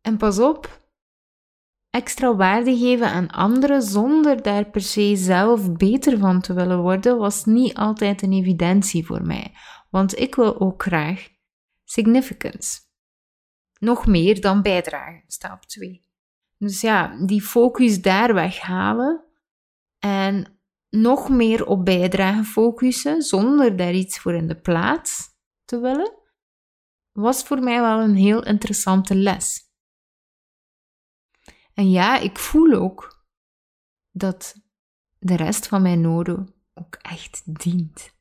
[0.02, 0.83] En pas op,
[1.94, 7.18] extra waarde geven aan anderen zonder daar per se zelf beter van te willen worden,
[7.18, 9.52] was niet altijd een evidentie voor mij.
[9.90, 11.28] Want ik wil ook graag
[11.84, 12.80] significance
[13.84, 16.08] nog meer dan bijdragen, stap 2.
[16.58, 19.24] Dus ja, die focus daar weghalen
[20.00, 25.30] en nog meer op bijdragen focussen zonder daar iets voor in de plaats
[25.66, 26.14] te willen,
[27.12, 29.73] was voor mij wel een heel interessante les.
[31.74, 33.26] En ja, ik voel ook
[34.12, 34.56] dat
[35.20, 38.12] de rest van mijn noden ook echt dient.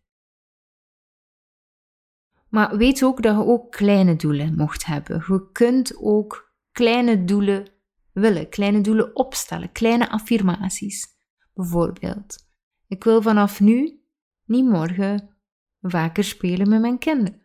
[2.49, 5.25] Maar weet ook dat je ook kleine doelen mocht hebben.
[5.27, 7.69] Je kunt ook kleine doelen
[8.13, 11.07] willen, kleine doelen opstellen, kleine affirmaties.
[11.55, 12.47] Bijvoorbeeld,
[12.87, 14.03] ik wil vanaf nu
[14.45, 15.37] niet morgen
[15.81, 17.43] vaker spelen met mijn kinderen.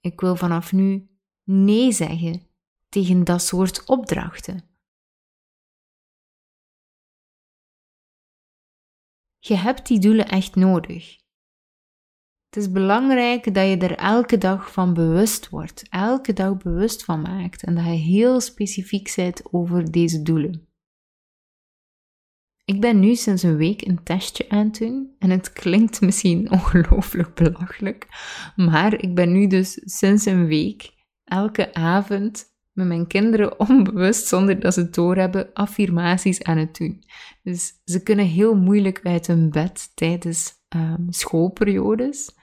[0.00, 1.08] Ik wil vanaf nu
[1.42, 2.46] nee zeggen
[2.88, 4.73] tegen dat soort opdrachten.
[9.46, 11.16] Je hebt die doelen echt nodig.
[12.48, 17.20] Het is belangrijk dat je er elke dag van bewust wordt, elke dag bewust van
[17.20, 20.68] maakt en dat je heel specifiek bent over deze doelen.
[22.64, 26.50] Ik ben nu sinds een week een testje aan het doen en het klinkt misschien
[26.58, 28.08] ongelooflijk belachelijk,
[28.56, 34.60] maar ik ben nu dus sinds een week elke avond met mijn kinderen onbewust, zonder
[34.60, 37.04] dat ze het doorhebben, affirmaties aan het doen.
[37.42, 42.34] Dus ze kunnen heel moeilijk uit hun bed tijdens um, schoolperiodes.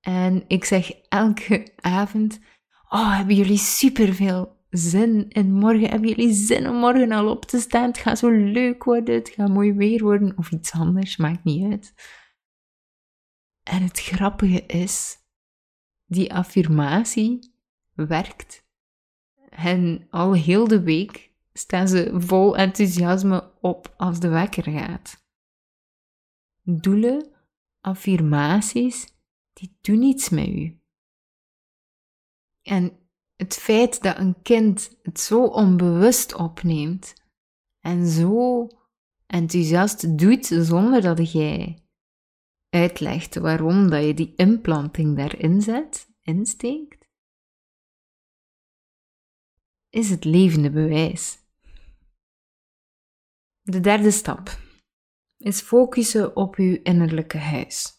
[0.00, 2.40] En ik zeg elke avond:
[2.88, 5.90] Oh, hebben jullie superveel zin in morgen?
[5.90, 7.86] Hebben jullie zin om morgen al op te staan?
[7.88, 11.72] Het gaat zo leuk worden, het gaat mooi weer worden, of iets anders, maakt niet
[11.72, 11.94] uit.
[13.62, 15.16] En het grappige is,
[16.06, 17.52] die affirmatie
[17.94, 18.66] werkt.
[19.64, 25.26] En al heel de week staan ze vol enthousiasme op als de wekker gaat.
[26.62, 27.32] Doelen,
[27.80, 29.06] affirmaties,
[29.52, 30.80] die doen iets met u.
[32.62, 32.98] En
[33.36, 37.14] het feit dat een kind het zo onbewust opneemt
[37.80, 38.66] en zo
[39.26, 41.82] enthousiast doet zonder dat jij
[42.68, 47.07] uitlegt waarom dat je die implanting daarin zet, insteekt,
[49.90, 51.38] is het levende bewijs.
[53.62, 54.58] De derde stap
[55.36, 57.92] is focussen op uw innerlijke huis.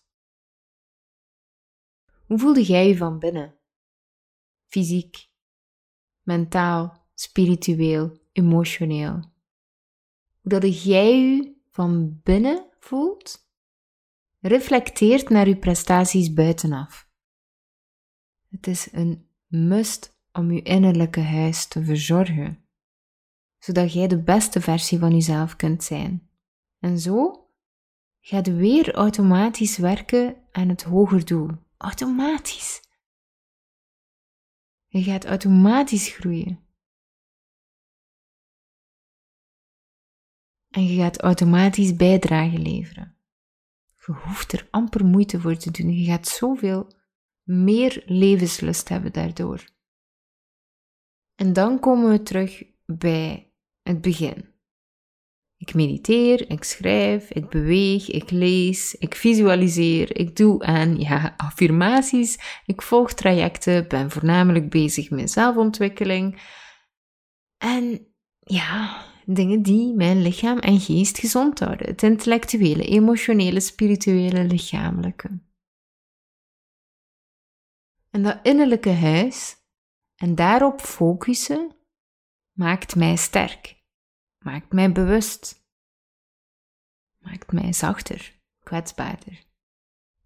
[2.26, 3.60] Hoe voelde jij je van binnen?
[4.68, 5.30] Fysiek,
[6.22, 9.32] mentaal, spiritueel, emotioneel.
[10.42, 13.50] Hoe dat jij je van binnen voelt,
[14.40, 17.10] reflecteert naar je prestaties buitenaf.
[18.50, 22.66] Het is een must om je innerlijke huis te verzorgen,
[23.58, 26.30] zodat jij de beste versie van jezelf kunt zijn.
[26.80, 27.48] En zo
[28.20, 32.82] gaat weer automatisch werken aan het hoger doel, automatisch.
[34.88, 36.60] Je gaat automatisch groeien.
[40.70, 43.18] En je gaat automatisch bijdrage leveren.
[44.06, 45.94] Je hoeft er amper moeite voor te doen.
[45.94, 46.94] Je gaat zoveel
[47.44, 49.78] meer levenslust hebben daardoor.
[51.40, 54.46] En dan komen we terug bij het begin.
[55.58, 62.62] Ik mediteer, ik schrijf, ik beweeg, ik lees, ik visualiseer, ik doe aan ja, affirmaties,
[62.66, 66.42] ik volg trajecten, ben voornamelijk bezig met zelfontwikkeling.
[67.58, 68.08] En
[68.40, 71.88] ja, dingen die mijn lichaam en geest gezond houden.
[71.88, 75.40] Het intellectuele, emotionele, spirituele, lichamelijke.
[78.10, 79.59] En dat innerlijke huis
[80.20, 81.76] en daarop focussen
[82.52, 83.80] maakt mij sterk
[84.40, 85.68] maakt mij bewust,
[87.18, 89.48] maakt mij zachter, kwetsbaarder.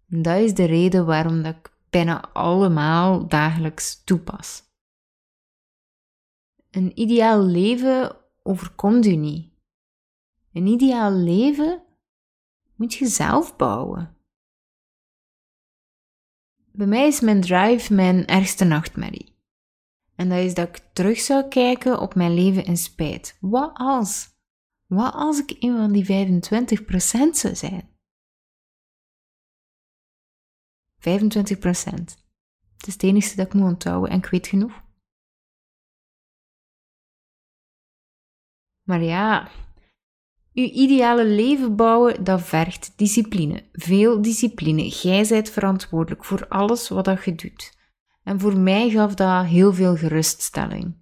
[0.08, 4.62] En dat is de reden waarom dat ik bijna allemaal dagelijks toepas.
[6.70, 9.52] Een ideaal leven overkomt u niet.
[10.52, 11.82] Een ideaal leven
[12.74, 14.16] moet je zelf bouwen.
[16.72, 19.33] Bij mij is mijn drive mijn ergste nachtmerrie.
[20.16, 23.36] En dat is dat ik terug zou kijken op mijn leven in spijt.
[23.40, 24.28] Wat als?
[24.86, 27.88] Wat als ik een van die 25% zou zijn?
[30.98, 32.22] 25%.
[32.76, 34.82] Het is het enige dat ik moet onthouden en ik weet genoeg.
[38.82, 39.50] Maar ja,
[40.52, 43.68] uw ideale leven bouwen, dat vergt discipline.
[43.72, 44.88] Veel discipline.
[44.88, 47.73] Jij bent verantwoordelijk voor alles wat je doet.
[48.24, 50.96] En voor mij gaf dat heel veel geruststelling.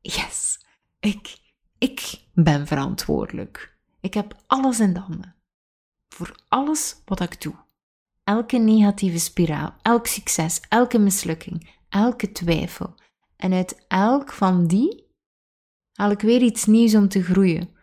[0.00, 0.58] Yes,
[1.00, 1.38] ik,
[1.78, 3.76] ik ben verantwoordelijk.
[4.00, 5.34] Ik heb alles in de handen.
[6.08, 7.54] Voor alles wat ik doe.
[8.24, 12.94] Elke negatieve spiraal, elk succes, elke mislukking, elke twijfel.
[13.36, 15.06] En uit elk van die
[15.92, 17.75] haal ik weer iets nieuws om te groeien,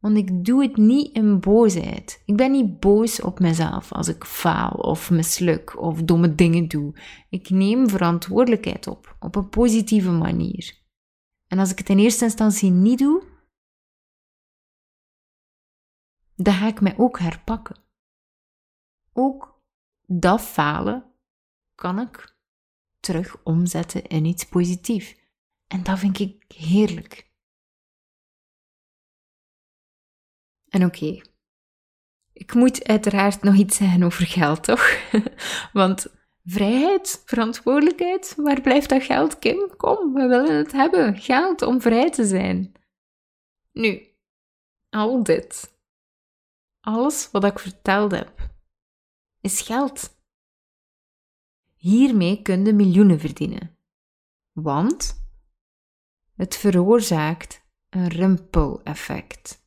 [0.00, 2.22] Want ik doe het niet in boosheid.
[2.24, 7.00] Ik ben niet boos op mezelf als ik faal of misluk of domme dingen doe.
[7.28, 10.78] Ik neem verantwoordelijkheid op, op een positieve manier.
[11.46, 13.22] En als ik het in eerste instantie niet doe,
[16.34, 17.76] dan ga ik mij ook herpakken.
[19.12, 19.62] Ook
[20.06, 21.12] dat falen
[21.74, 22.36] kan ik
[23.00, 25.16] terug omzetten in iets positiefs.
[25.66, 27.27] En dat vind ik heerlijk.
[30.68, 31.20] En oké,
[32.32, 34.90] ik moet uiteraard nog iets zeggen over geld, toch?
[35.72, 36.06] Want
[36.44, 39.76] vrijheid, verantwoordelijkheid, waar blijft dat geld, Kim?
[39.76, 41.16] Kom, we willen het hebben.
[41.16, 42.72] Geld om vrij te zijn.
[43.72, 44.08] Nu,
[44.88, 45.78] al dit,
[46.80, 48.50] alles wat ik verteld heb,
[49.40, 50.16] is geld.
[51.74, 53.76] Hiermee kun je miljoenen verdienen.
[54.52, 55.26] Want
[56.34, 59.57] het veroorzaakt een rimpel-effect.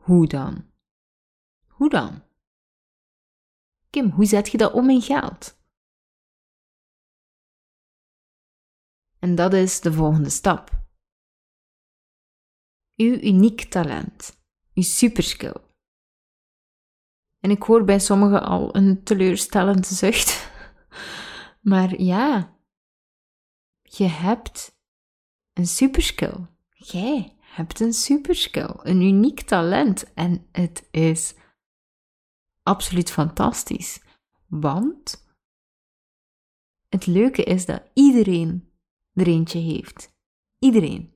[0.00, 0.70] Hoe dan?
[1.66, 2.22] Hoe dan?
[3.90, 5.58] Kim, hoe zet je dat om in geld?
[9.18, 10.70] En dat is de volgende stap.
[12.96, 14.42] Uw uniek talent,
[14.74, 15.56] uw superskill.
[17.40, 20.38] En ik hoor bij sommigen al een teleurstellende zucht.
[21.60, 22.58] Maar ja,
[23.82, 24.78] je hebt
[25.52, 26.46] een superskill.
[26.72, 31.34] Jij hebt een superskill, een uniek talent en het is
[32.62, 34.02] absoluut fantastisch.
[34.46, 35.28] Want
[36.88, 38.72] het leuke is dat iedereen
[39.12, 40.12] er eentje heeft.
[40.58, 41.14] Iedereen.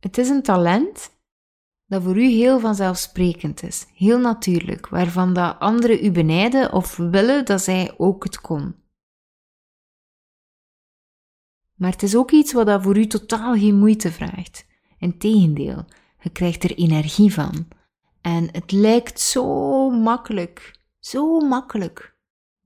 [0.00, 1.12] Het is een talent
[1.86, 7.44] dat voor u heel vanzelfsprekend is, heel natuurlijk, waarvan dat anderen u benijden of willen
[7.44, 8.83] dat zij ook het kon.
[11.74, 14.66] Maar het is ook iets wat voor u totaal geen moeite vraagt.
[14.98, 15.84] Integendeel,
[16.20, 17.68] je krijgt er energie van.
[18.20, 22.16] En het lijkt zo makkelijk, zo makkelijk,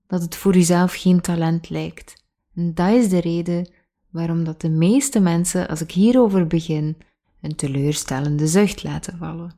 [0.06, 2.24] dat het voor uzelf geen talent lijkt.
[2.54, 3.70] En dat is de reden
[4.10, 6.96] waarom dat de meeste mensen, als ik hierover begin,
[7.40, 9.54] een teleurstellende zucht laten vallen.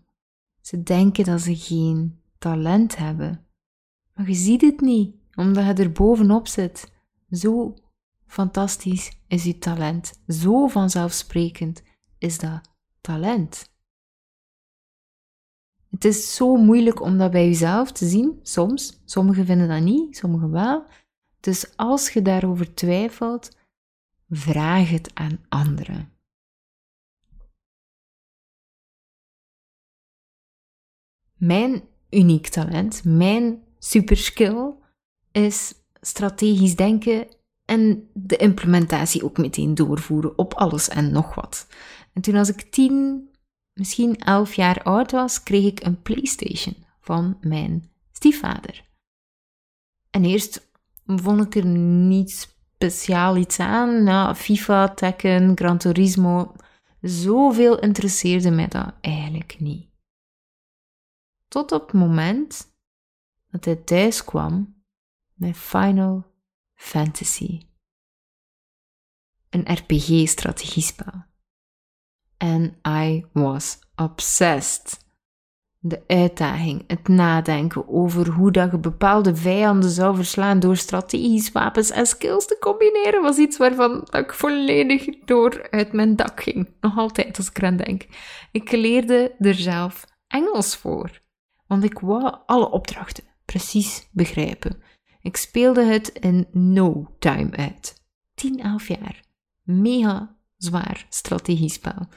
[0.61, 3.47] Ze denken dat ze geen talent hebben.
[4.15, 6.93] Maar je ziet het niet, omdat je er bovenop zit.
[7.31, 7.75] Zo
[8.31, 10.23] fantastisch is je talent.
[10.27, 11.83] Zo vanzelfsprekend
[12.19, 12.61] is dat
[13.01, 13.69] talent.
[15.91, 19.01] Het is zo moeilijk om dat bij jezelf te zien, soms.
[19.05, 20.85] Sommigen vinden dat niet, sommigen wel.
[21.41, 23.57] Dus als je daarover twijfelt,
[24.29, 26.13] vraag het aan anderen.
[31.35, 34.75] Mijn uniek talent, mijn superskill
[35.33, 37.39] is strategisch denken
[37.71, 41.67] en de implementatie ook meteen doorvoeren op alles en nog wat.
[42.13, 43.29] En toen als ik tien,
[43.73, 48.85] misschien elf jaar oud was, kreeg ik een PlayStation van mijn stiefvader.
[50.11, 50.71] En eerst
[51.07, 54.03] vond ik er niet speciaal iets aan.
[54.03, 56.55] Nou, FIFA, Tekken, Gran Turismo.
[57.01, 59.89] Zoveel interesseerde mij dat eigenlijk niet.
[61.49, 62.75] Tot op het moment
[63.51, 64.83] dat hij thuis kwam
[65.35, 66.30] met Final
[66.81, 67.61] Fantasy.
[69.51, 71.25] Een RPG-strategiespel.
[72.37, 75.09] En I was obsessed.
[75.79, 81.91] De uitdaging, het nadenken over hoe dat je bepaalde vijanden zou verslaan door strategisch wapens
[81.91, 86.75] en skills te combineren, was iets waarvan ik volledig door uit mijn dak ging.
[86.81, 88.07] Nog altijd als ik eraan denk.
[88.53, 91.21] Ik leerde er zelf Engels voor,
[91.67, 94.83] want ik wou alle opdrachten precies begrijpen.
[95.23, 98.03] Ik speelde het in no time uit.
[98.35, 99.25] 10, 11 jaar.
[99.63, 102.09] Mega zwaar strategiespel.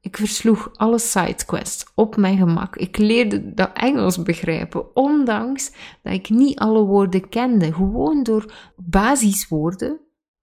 [0.00, 2.76] Ik versloeg alle sidequests op mijn gemak.
[2.76, 7.72] Ik leerde dat Engels begrijpen, ondanks dat ik niet alle woorden kende.
[7.72, 10.00] Gewoon door basiswoorden,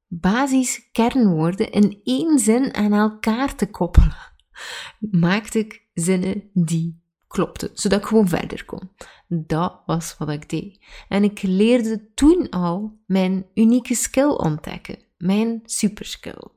[0.07, 4.33] basis kernwoorden in één zin aan elkaar te koppelen,
[4.99, 8.91] maakte ik zinnen die klopten, zodat ik gewoon verder kon.
[9.27, 10.85] Dat was wat ik deed.
[11.07, 16.47] En ik leerde toen al mijn unieke skill ontdekken, mijn superskill.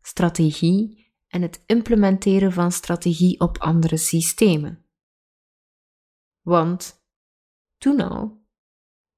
[0.00, 4.84] Strategie en het implementeren van strategie op andere systemen.
[6.40, 7.06] Want
[7.78, 8.46] toen al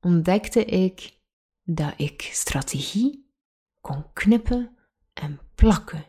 [0.00, 1.20] ontdekte ik
[1.62, 3.34] dat ik strategie
[3.80, 4.76] kon knippen
[5.12, 6.04] en plakken.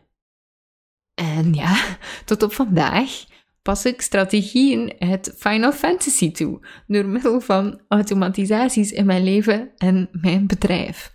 [1.14, 3.26] En ja, tot op vandaag
[3.68, 10.10] pas ik strategieën het Final Fantasy toe door middel van automatisaties in mijn leven en
[10.12, 11.14] mijn bedrijf.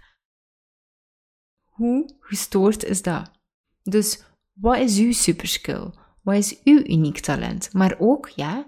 [1.64, 3.30] Hoe gestoord is dat?
[3.82, 4.22] Dus
[4.52, 5.90] Wat is uw superskill?
[6.22, 7.72] Wat is uw uniek talent?
[7.72, 8.66] Maar ook, ja,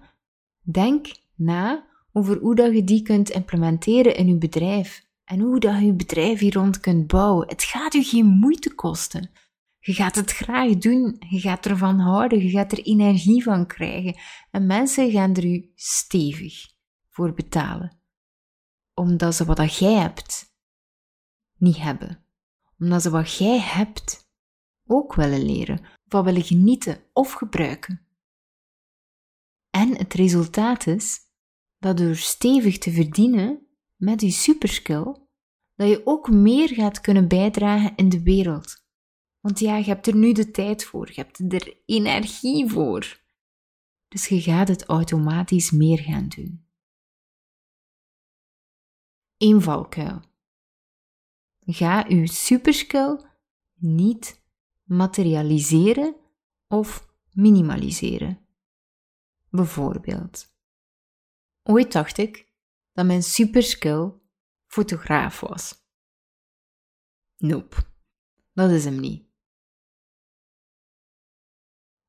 [0.62, 5.06] denk na over hoe dat je die kunt implementeren in uw bedrijf.
[5.24, 7.48] En hoe dat je je bedrijf hier rond kunt bouwen.
[7.48, 9.30] Het gaat u geen moeite kosten.
[9.86, 14.16] Je gaat het graag doen, je gaat ervan houden, je gaat er energie van krijgen.
[14.50, 16.54] En mensen gaan er u stevig
[17.08, 18.00] voor betalen.
[18.94, 20.56] Omdat ze wat jij hebt
[21.56, 22.24] niet hebben.
[22.78, 24.30] Omdat ze wat jij hebt
[24.86, 28.06] ook willen leren, wat willen genieten of gebruiken.
[29.70, 31.18] En het resultaat is
[31.78, 33.66] dat door stevig te verdienen
[33.96, 35.16] met die superskill,
[35.74, 38.83] dat je ook meer gaat kunnen bijdragen in de wereld.
[39.44, 43.22] Want ja, je hebt er nu de tijd voor, je hebt er energie voor.
[44.08, 46.68] Dus je gaat het automatisch meer gaan doen.
[49.36, 50.22] Eén valkuil.
[51.58, 53.20] Ga uw superskill
[53.74, 54.44] niet
[54.82, 56.16] materialiseren
[56.68, 58.46] of minimaliseren.
[59.50, 60.56] Bijvoorbeeld.
[61.62, 62.52] Ooit dacht ik
[62.92, 64.12] dat mijn superskill
[64.66, 65.86] fotograaf was.
[67.36, 67.76] Nope,
[68.52, 69.23] dat is hem niet.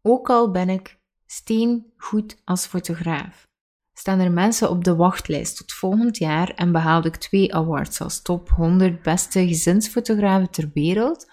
[0.08, 3.48] Ook al ben ik steengoed als fotograaf,
[3.94, 8.22] staan er mensen op de wachtlijst tot volgend jaar en behaalde ik twee awards als
[8.22, 11.32] top 100 beste gezinsfotografen ter wereld,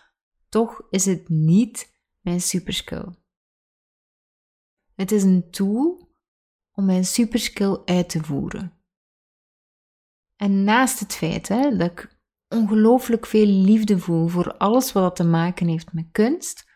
[0.48, 3.14] toch is het niet mijn superskill.
[4.94, 6.14] Het is een tool
[6.72, 8.72] om mijn superskill uit te voeren.
[10.36, 15.24] En naast het feit hè, dat ik ongelooflijk veel liefde voel voor alles wat te
[15.24, 16.70] maken heeft met kunst,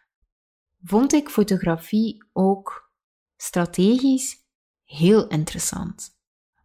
[0.89, 2.93] vond ik fotografie ook
[3.37, 4.37] strategisch
[4.85, 6.19] heel interessant.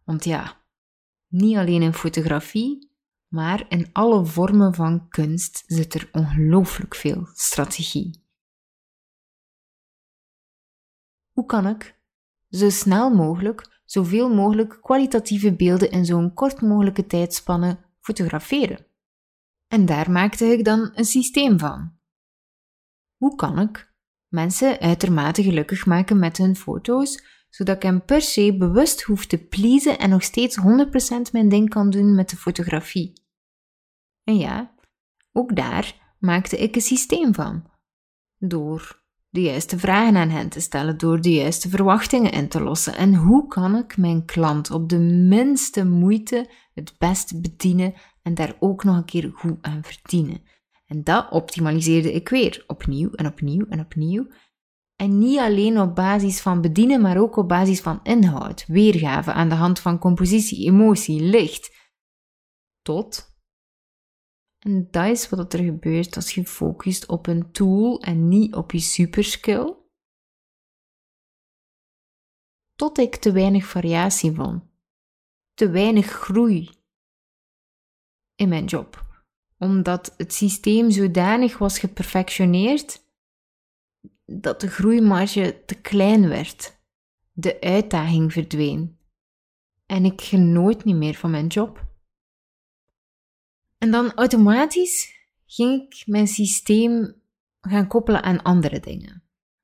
[0.04, 0.64] Want ja,
[1.28, 2.92] niet alleen in fotografie,
[3.28, 8.24] maar in alle vormen van kunst zit er ongelooflijk veel strategie.
[11.32, 12.00] Hoe kan ik
[12.48, 18.86] zo snel mogelijk zoveel mogelijk kwalitatieve beelden in zo'n kort mogelijke tijdspanne fotograferen?
[19.68, 21.98] En daar maakte ik dan een systeem van.
[23.16, 23.91] Hoe kan ik
[24.32, 29.38] mensen uitermate gelukkig maken met hun foto's, zodat ik hem per se bewust hoef te
[29.38, 30.62] pleasen en nog steeds 100%
[31.32, 33.12] mijn ding kan doen met de fotografie?
[34.24, 34.74] En ja,
[35.32, 37.70] ook daar maakte ik een systeem van.
[38.38, 42.96] Door de juiste vragen aan hen te stellen, door de juiste verwachtingen in te lossen.
[42.96, 48.56] En hoe kan ik mijn klant op de minste moeite het best bedienen en daar
[48.58, 50.42] ook nog een keer goed aan verdienen?
[50.92, 54.26] En dat optimaliseerde ik weer, opnieuw en opnieuw en opnieuw.
[54.96, 59.48] En niet alleen op basis van bedienen, maar ook op basis van inhoud, weergave aan
[59.48, 61.90] de hand van compositie, emotie, licht.
[62.82, 63.30] Tot
[64.58, 68.72] en dat is wat er gebeurt als je focust op een tool en niet op
[68.72, 69.76] je superskill.
[72.74, 74.62] Tot ik te weinig variatie vond.
[75.54, 76.70] Te weinig groei
[78.34, 79.11] in mijn job.
[79.62, 83.04] Omdat het systeem zodanig was geperfectioneerd
[84.24, 86.80] dat de groeimarge te klein werd.
[87.32, 88.98] De uitdaging verdween.
[89.86, 91.86] En ik genoot niet meer van mijn job.
[93.78, 95.14] En dan automatisch
[95.46, 97.22] ging ik mijn systeem
[97.60, 99.22] gaan koppelen aan andere dingen.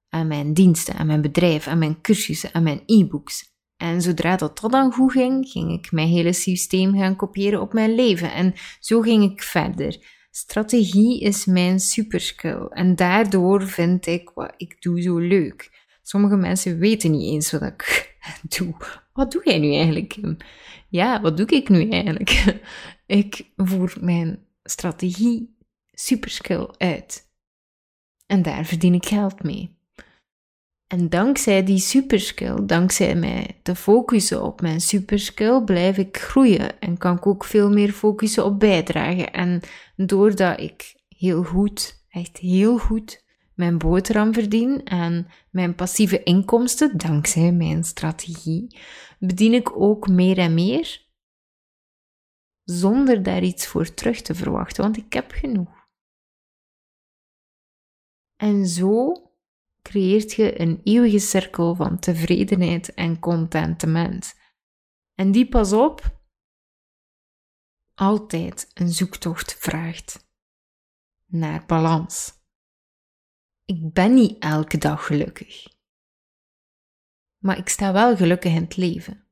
[0.08, 3.47] Aan mijn diensten, aan mijn bedrijf, aan mijn cursussen, aan mijn e-books.
[3.78, 7.72] En zodra dat, dat dan goed ging, ging ik mijn hele systeem gaan kopiëren op
[7.72, 8.32] mijn leven.
[8.32, 10.16] En zo ging ik verder.
[10.30, 12.66] Strategie is mijn superskill.
[12.70, 15.86] En daardoor vind ik wat ik doe zo leuk.
[16.02, 18.16] Sommige mensen weten niet eens wat ik
[18.56, 18.74] doe.
[19.12, 20.16] Wat doe jij nu eigenlijk,
[20.88, 22.44] Ja, wat doe ik nu eigenlijk?
[23.06, 25.56] Ik voer mijn strategie
[25.92, 27.30] superskill uit.
[28.26, 29.77] En daar verdien ik geld mee.
[30.88, 36.98] En dankzij die superskill, dankzij mij te focussen op mijn superskill, blijf ik groeien en
[36.98, 39.32] kan ik ook veel meer focussen op bijdragen.
[39.32, 39.60] En
[39.96, 43.24] doordat ik heel goed, echt heel goed,
[43.54, 48.78] mijn boterham verdien en mijn passieve inkomsten, dankzij mijn strategie,
[49.18, 51.06] bedien ik ook meer en meer
[52.64, 55.86] zonder daar iets voor terug te verwachten, want ik heb genoeg.
[58.36, 59.27] En zo
[59.82, 64.34] creëert je een eeuwige cirkel van tevredenheid en contentement.
[65.14, 66.20] En die pas op,
[67.94, 70.30] altijd een zoektocht vraagt
[71.26, 72.32] naar balans.
[73.64, 75.66] Ik ben niet elke dag gelukkig.
[77.38, 79.26] Maar ik sta wel gelukkig in het leven.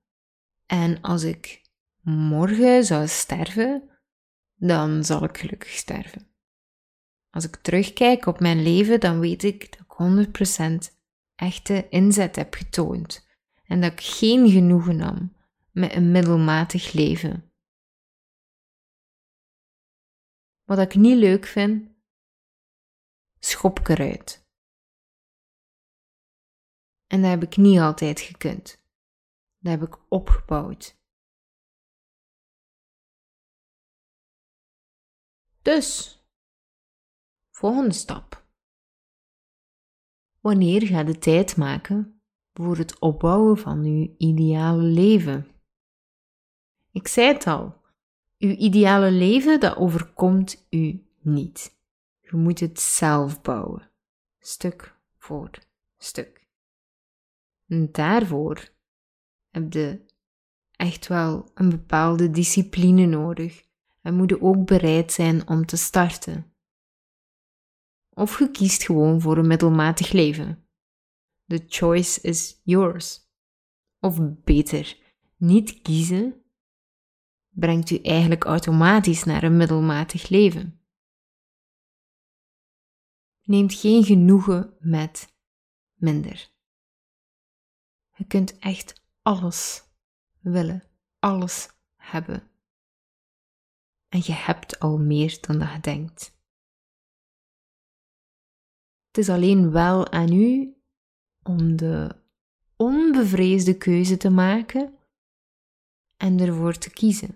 [0.66, 1.62] En als ik
[2.02, 3.90] morgen zou sterven,
[4.54, 6.34] dan zal ik gelukkig sterven.
[7.30, 10.94] Als ik terugkijk op mijn leven, dan weet ik dat 100%
[11.34, 13.28] echte inzet heb getoond
[13.64, 15.36] en dat ik geen genoegen nam
[15.70, 17.52] met een middelmatig leven.
[20.64, 21.90] Wat ik niet leuk vind,
[23.38, 24.44] schop ik eruit.
[27.06, 28.84] En dat heb ik niet altijd gekund.
[29.58, 30.96] Dat heb ik opgebouwd.
[35.62, 36.18] Dus,
[37.50, 38.45] volgende stap.
[40.46, 42.20] Wanneer ga je tijd maken
[42.54, 45.46] voor het opbouwen van uw ideale leven?
[46.92, 47.74] Ik zei het al,
[48.38, 51.76] uw ideale leven dat overkomt u niet.
[52.20, 53.90] Je moet het zelf bouwen,
[54.38, 55.50] stuk voor
[55.98, 56.46] stuk.
[57.68, 58.68] En daarvoor
[59.50, 60.00] heb je
[60.70, 63.64] echt wel een bepaalde discipline nodig
[64.02, 66.55] en moet je ook bereid zijn om te starten.
[68.18, 70.68] Of je kiest gewoon voor een middelmatig leven.
[71.46, 73.20] The choice is yours.
[74.00, 74.98] Of beter,
[75.36, 76.44] niet kiezen
[77.48, 80.80] brengt u eigenlijk automatisch naar een middelmatig leven.
[83.42, 85.36] Neemt geen genoegen met
[85.94, 86.50] minder.
[88.14, 89.82] Je kunt echt alles
[90.40, 90.82] willen,
[91.18, 92.50] alles hebben.
[94.08, 96.35] En je hebt al meer dan dat je denkt.
[99.16, 100.76] Het is alleen wel aan u
[101.42, 102.16] om de
[102.76, 104.94] onbevreesde keuze te maken
[106.16, 107.34] en ervoor te kiezen.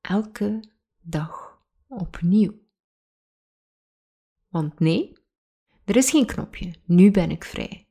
[0.00, 0.62] Elke
[1.00, 2.52] dag opnieuw.
[4.48, 5.12] Want nee,
[5.84, 6.74] er is geen knopje.
[6.84, 7.86] Nu ben ik vrij.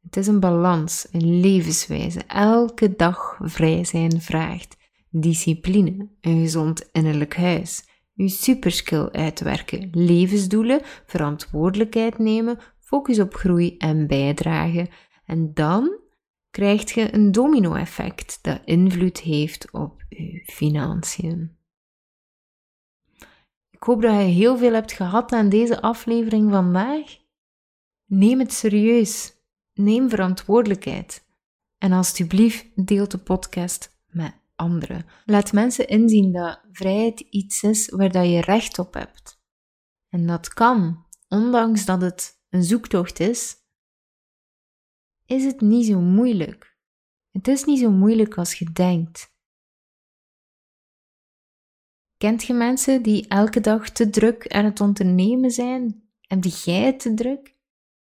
[0.00, 2.20] Het is een balans, een levenswijze.
[2.24, 4.76] Elke dag vrij zijn vraagt
[5.10, 7.84] discipline, een gezond innerlijk huis,
[8.16, 14.88] uw superskill uitwerken, levensdoelen, verantwoordelijkheid nemen, focus op groei en bijdragen.
[15.24, 15.98] En dan
[16.50, 21.56] krijg je een domino-effect dat invloed heeft op uw financiën.
[23.70, 27.16] Ik hoop dat je heel veel hebt gehad aan deze aflevering vandaag.
[28.04, 29.32] Neem het serieus.
[29.72, 31.26] Neem verantwoordelijkheid.
[31.78, 35.06] En alstublieft deel de podcast met anderen.
[35.24, 39.42] Laat mensen inzien dat vrijheid iets is waar dat je recht op hebt.
[40.08, 43.56] En dat kan, ondanks dat het een zoektocht is,
[45.26, 46.76] is het niet zo moeilijk.
[47.30, 49.32] Het is niet zo moeilijk als je denkt.
[52.16, 56.08] Kent je mensen die elke dag te druk aan het ondernemen zijn?
[56.20, 57.54] Heb jij het te druk?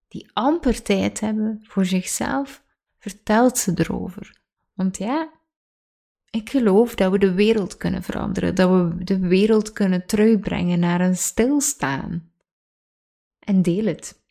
[0.07, 2.63] Die amper tijd hebben voor zichzelf?
[2.97, 4.41] Vertelt ze erover.
[4.73, 5.31] Want ja,
[6.31, 11.01] ik geloof dat we de wereld kunnen veranderen, dat we de wereld kunnen terugbrengen naar
[11.01, 12.31] een stilstaan.
[13.39, 14.21] En deel het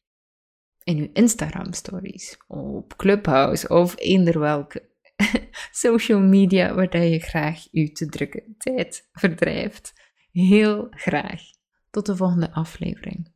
[0.83, 4.89] in uw Instagram stories, op Clubhouse of eender welke
[5.71, 9.93] social media waar je graag uw te drukke tijd verdrijft.
[10.31, 11.41] Heel graag.
[11.91, 13.33] Tot de volgende aflevering.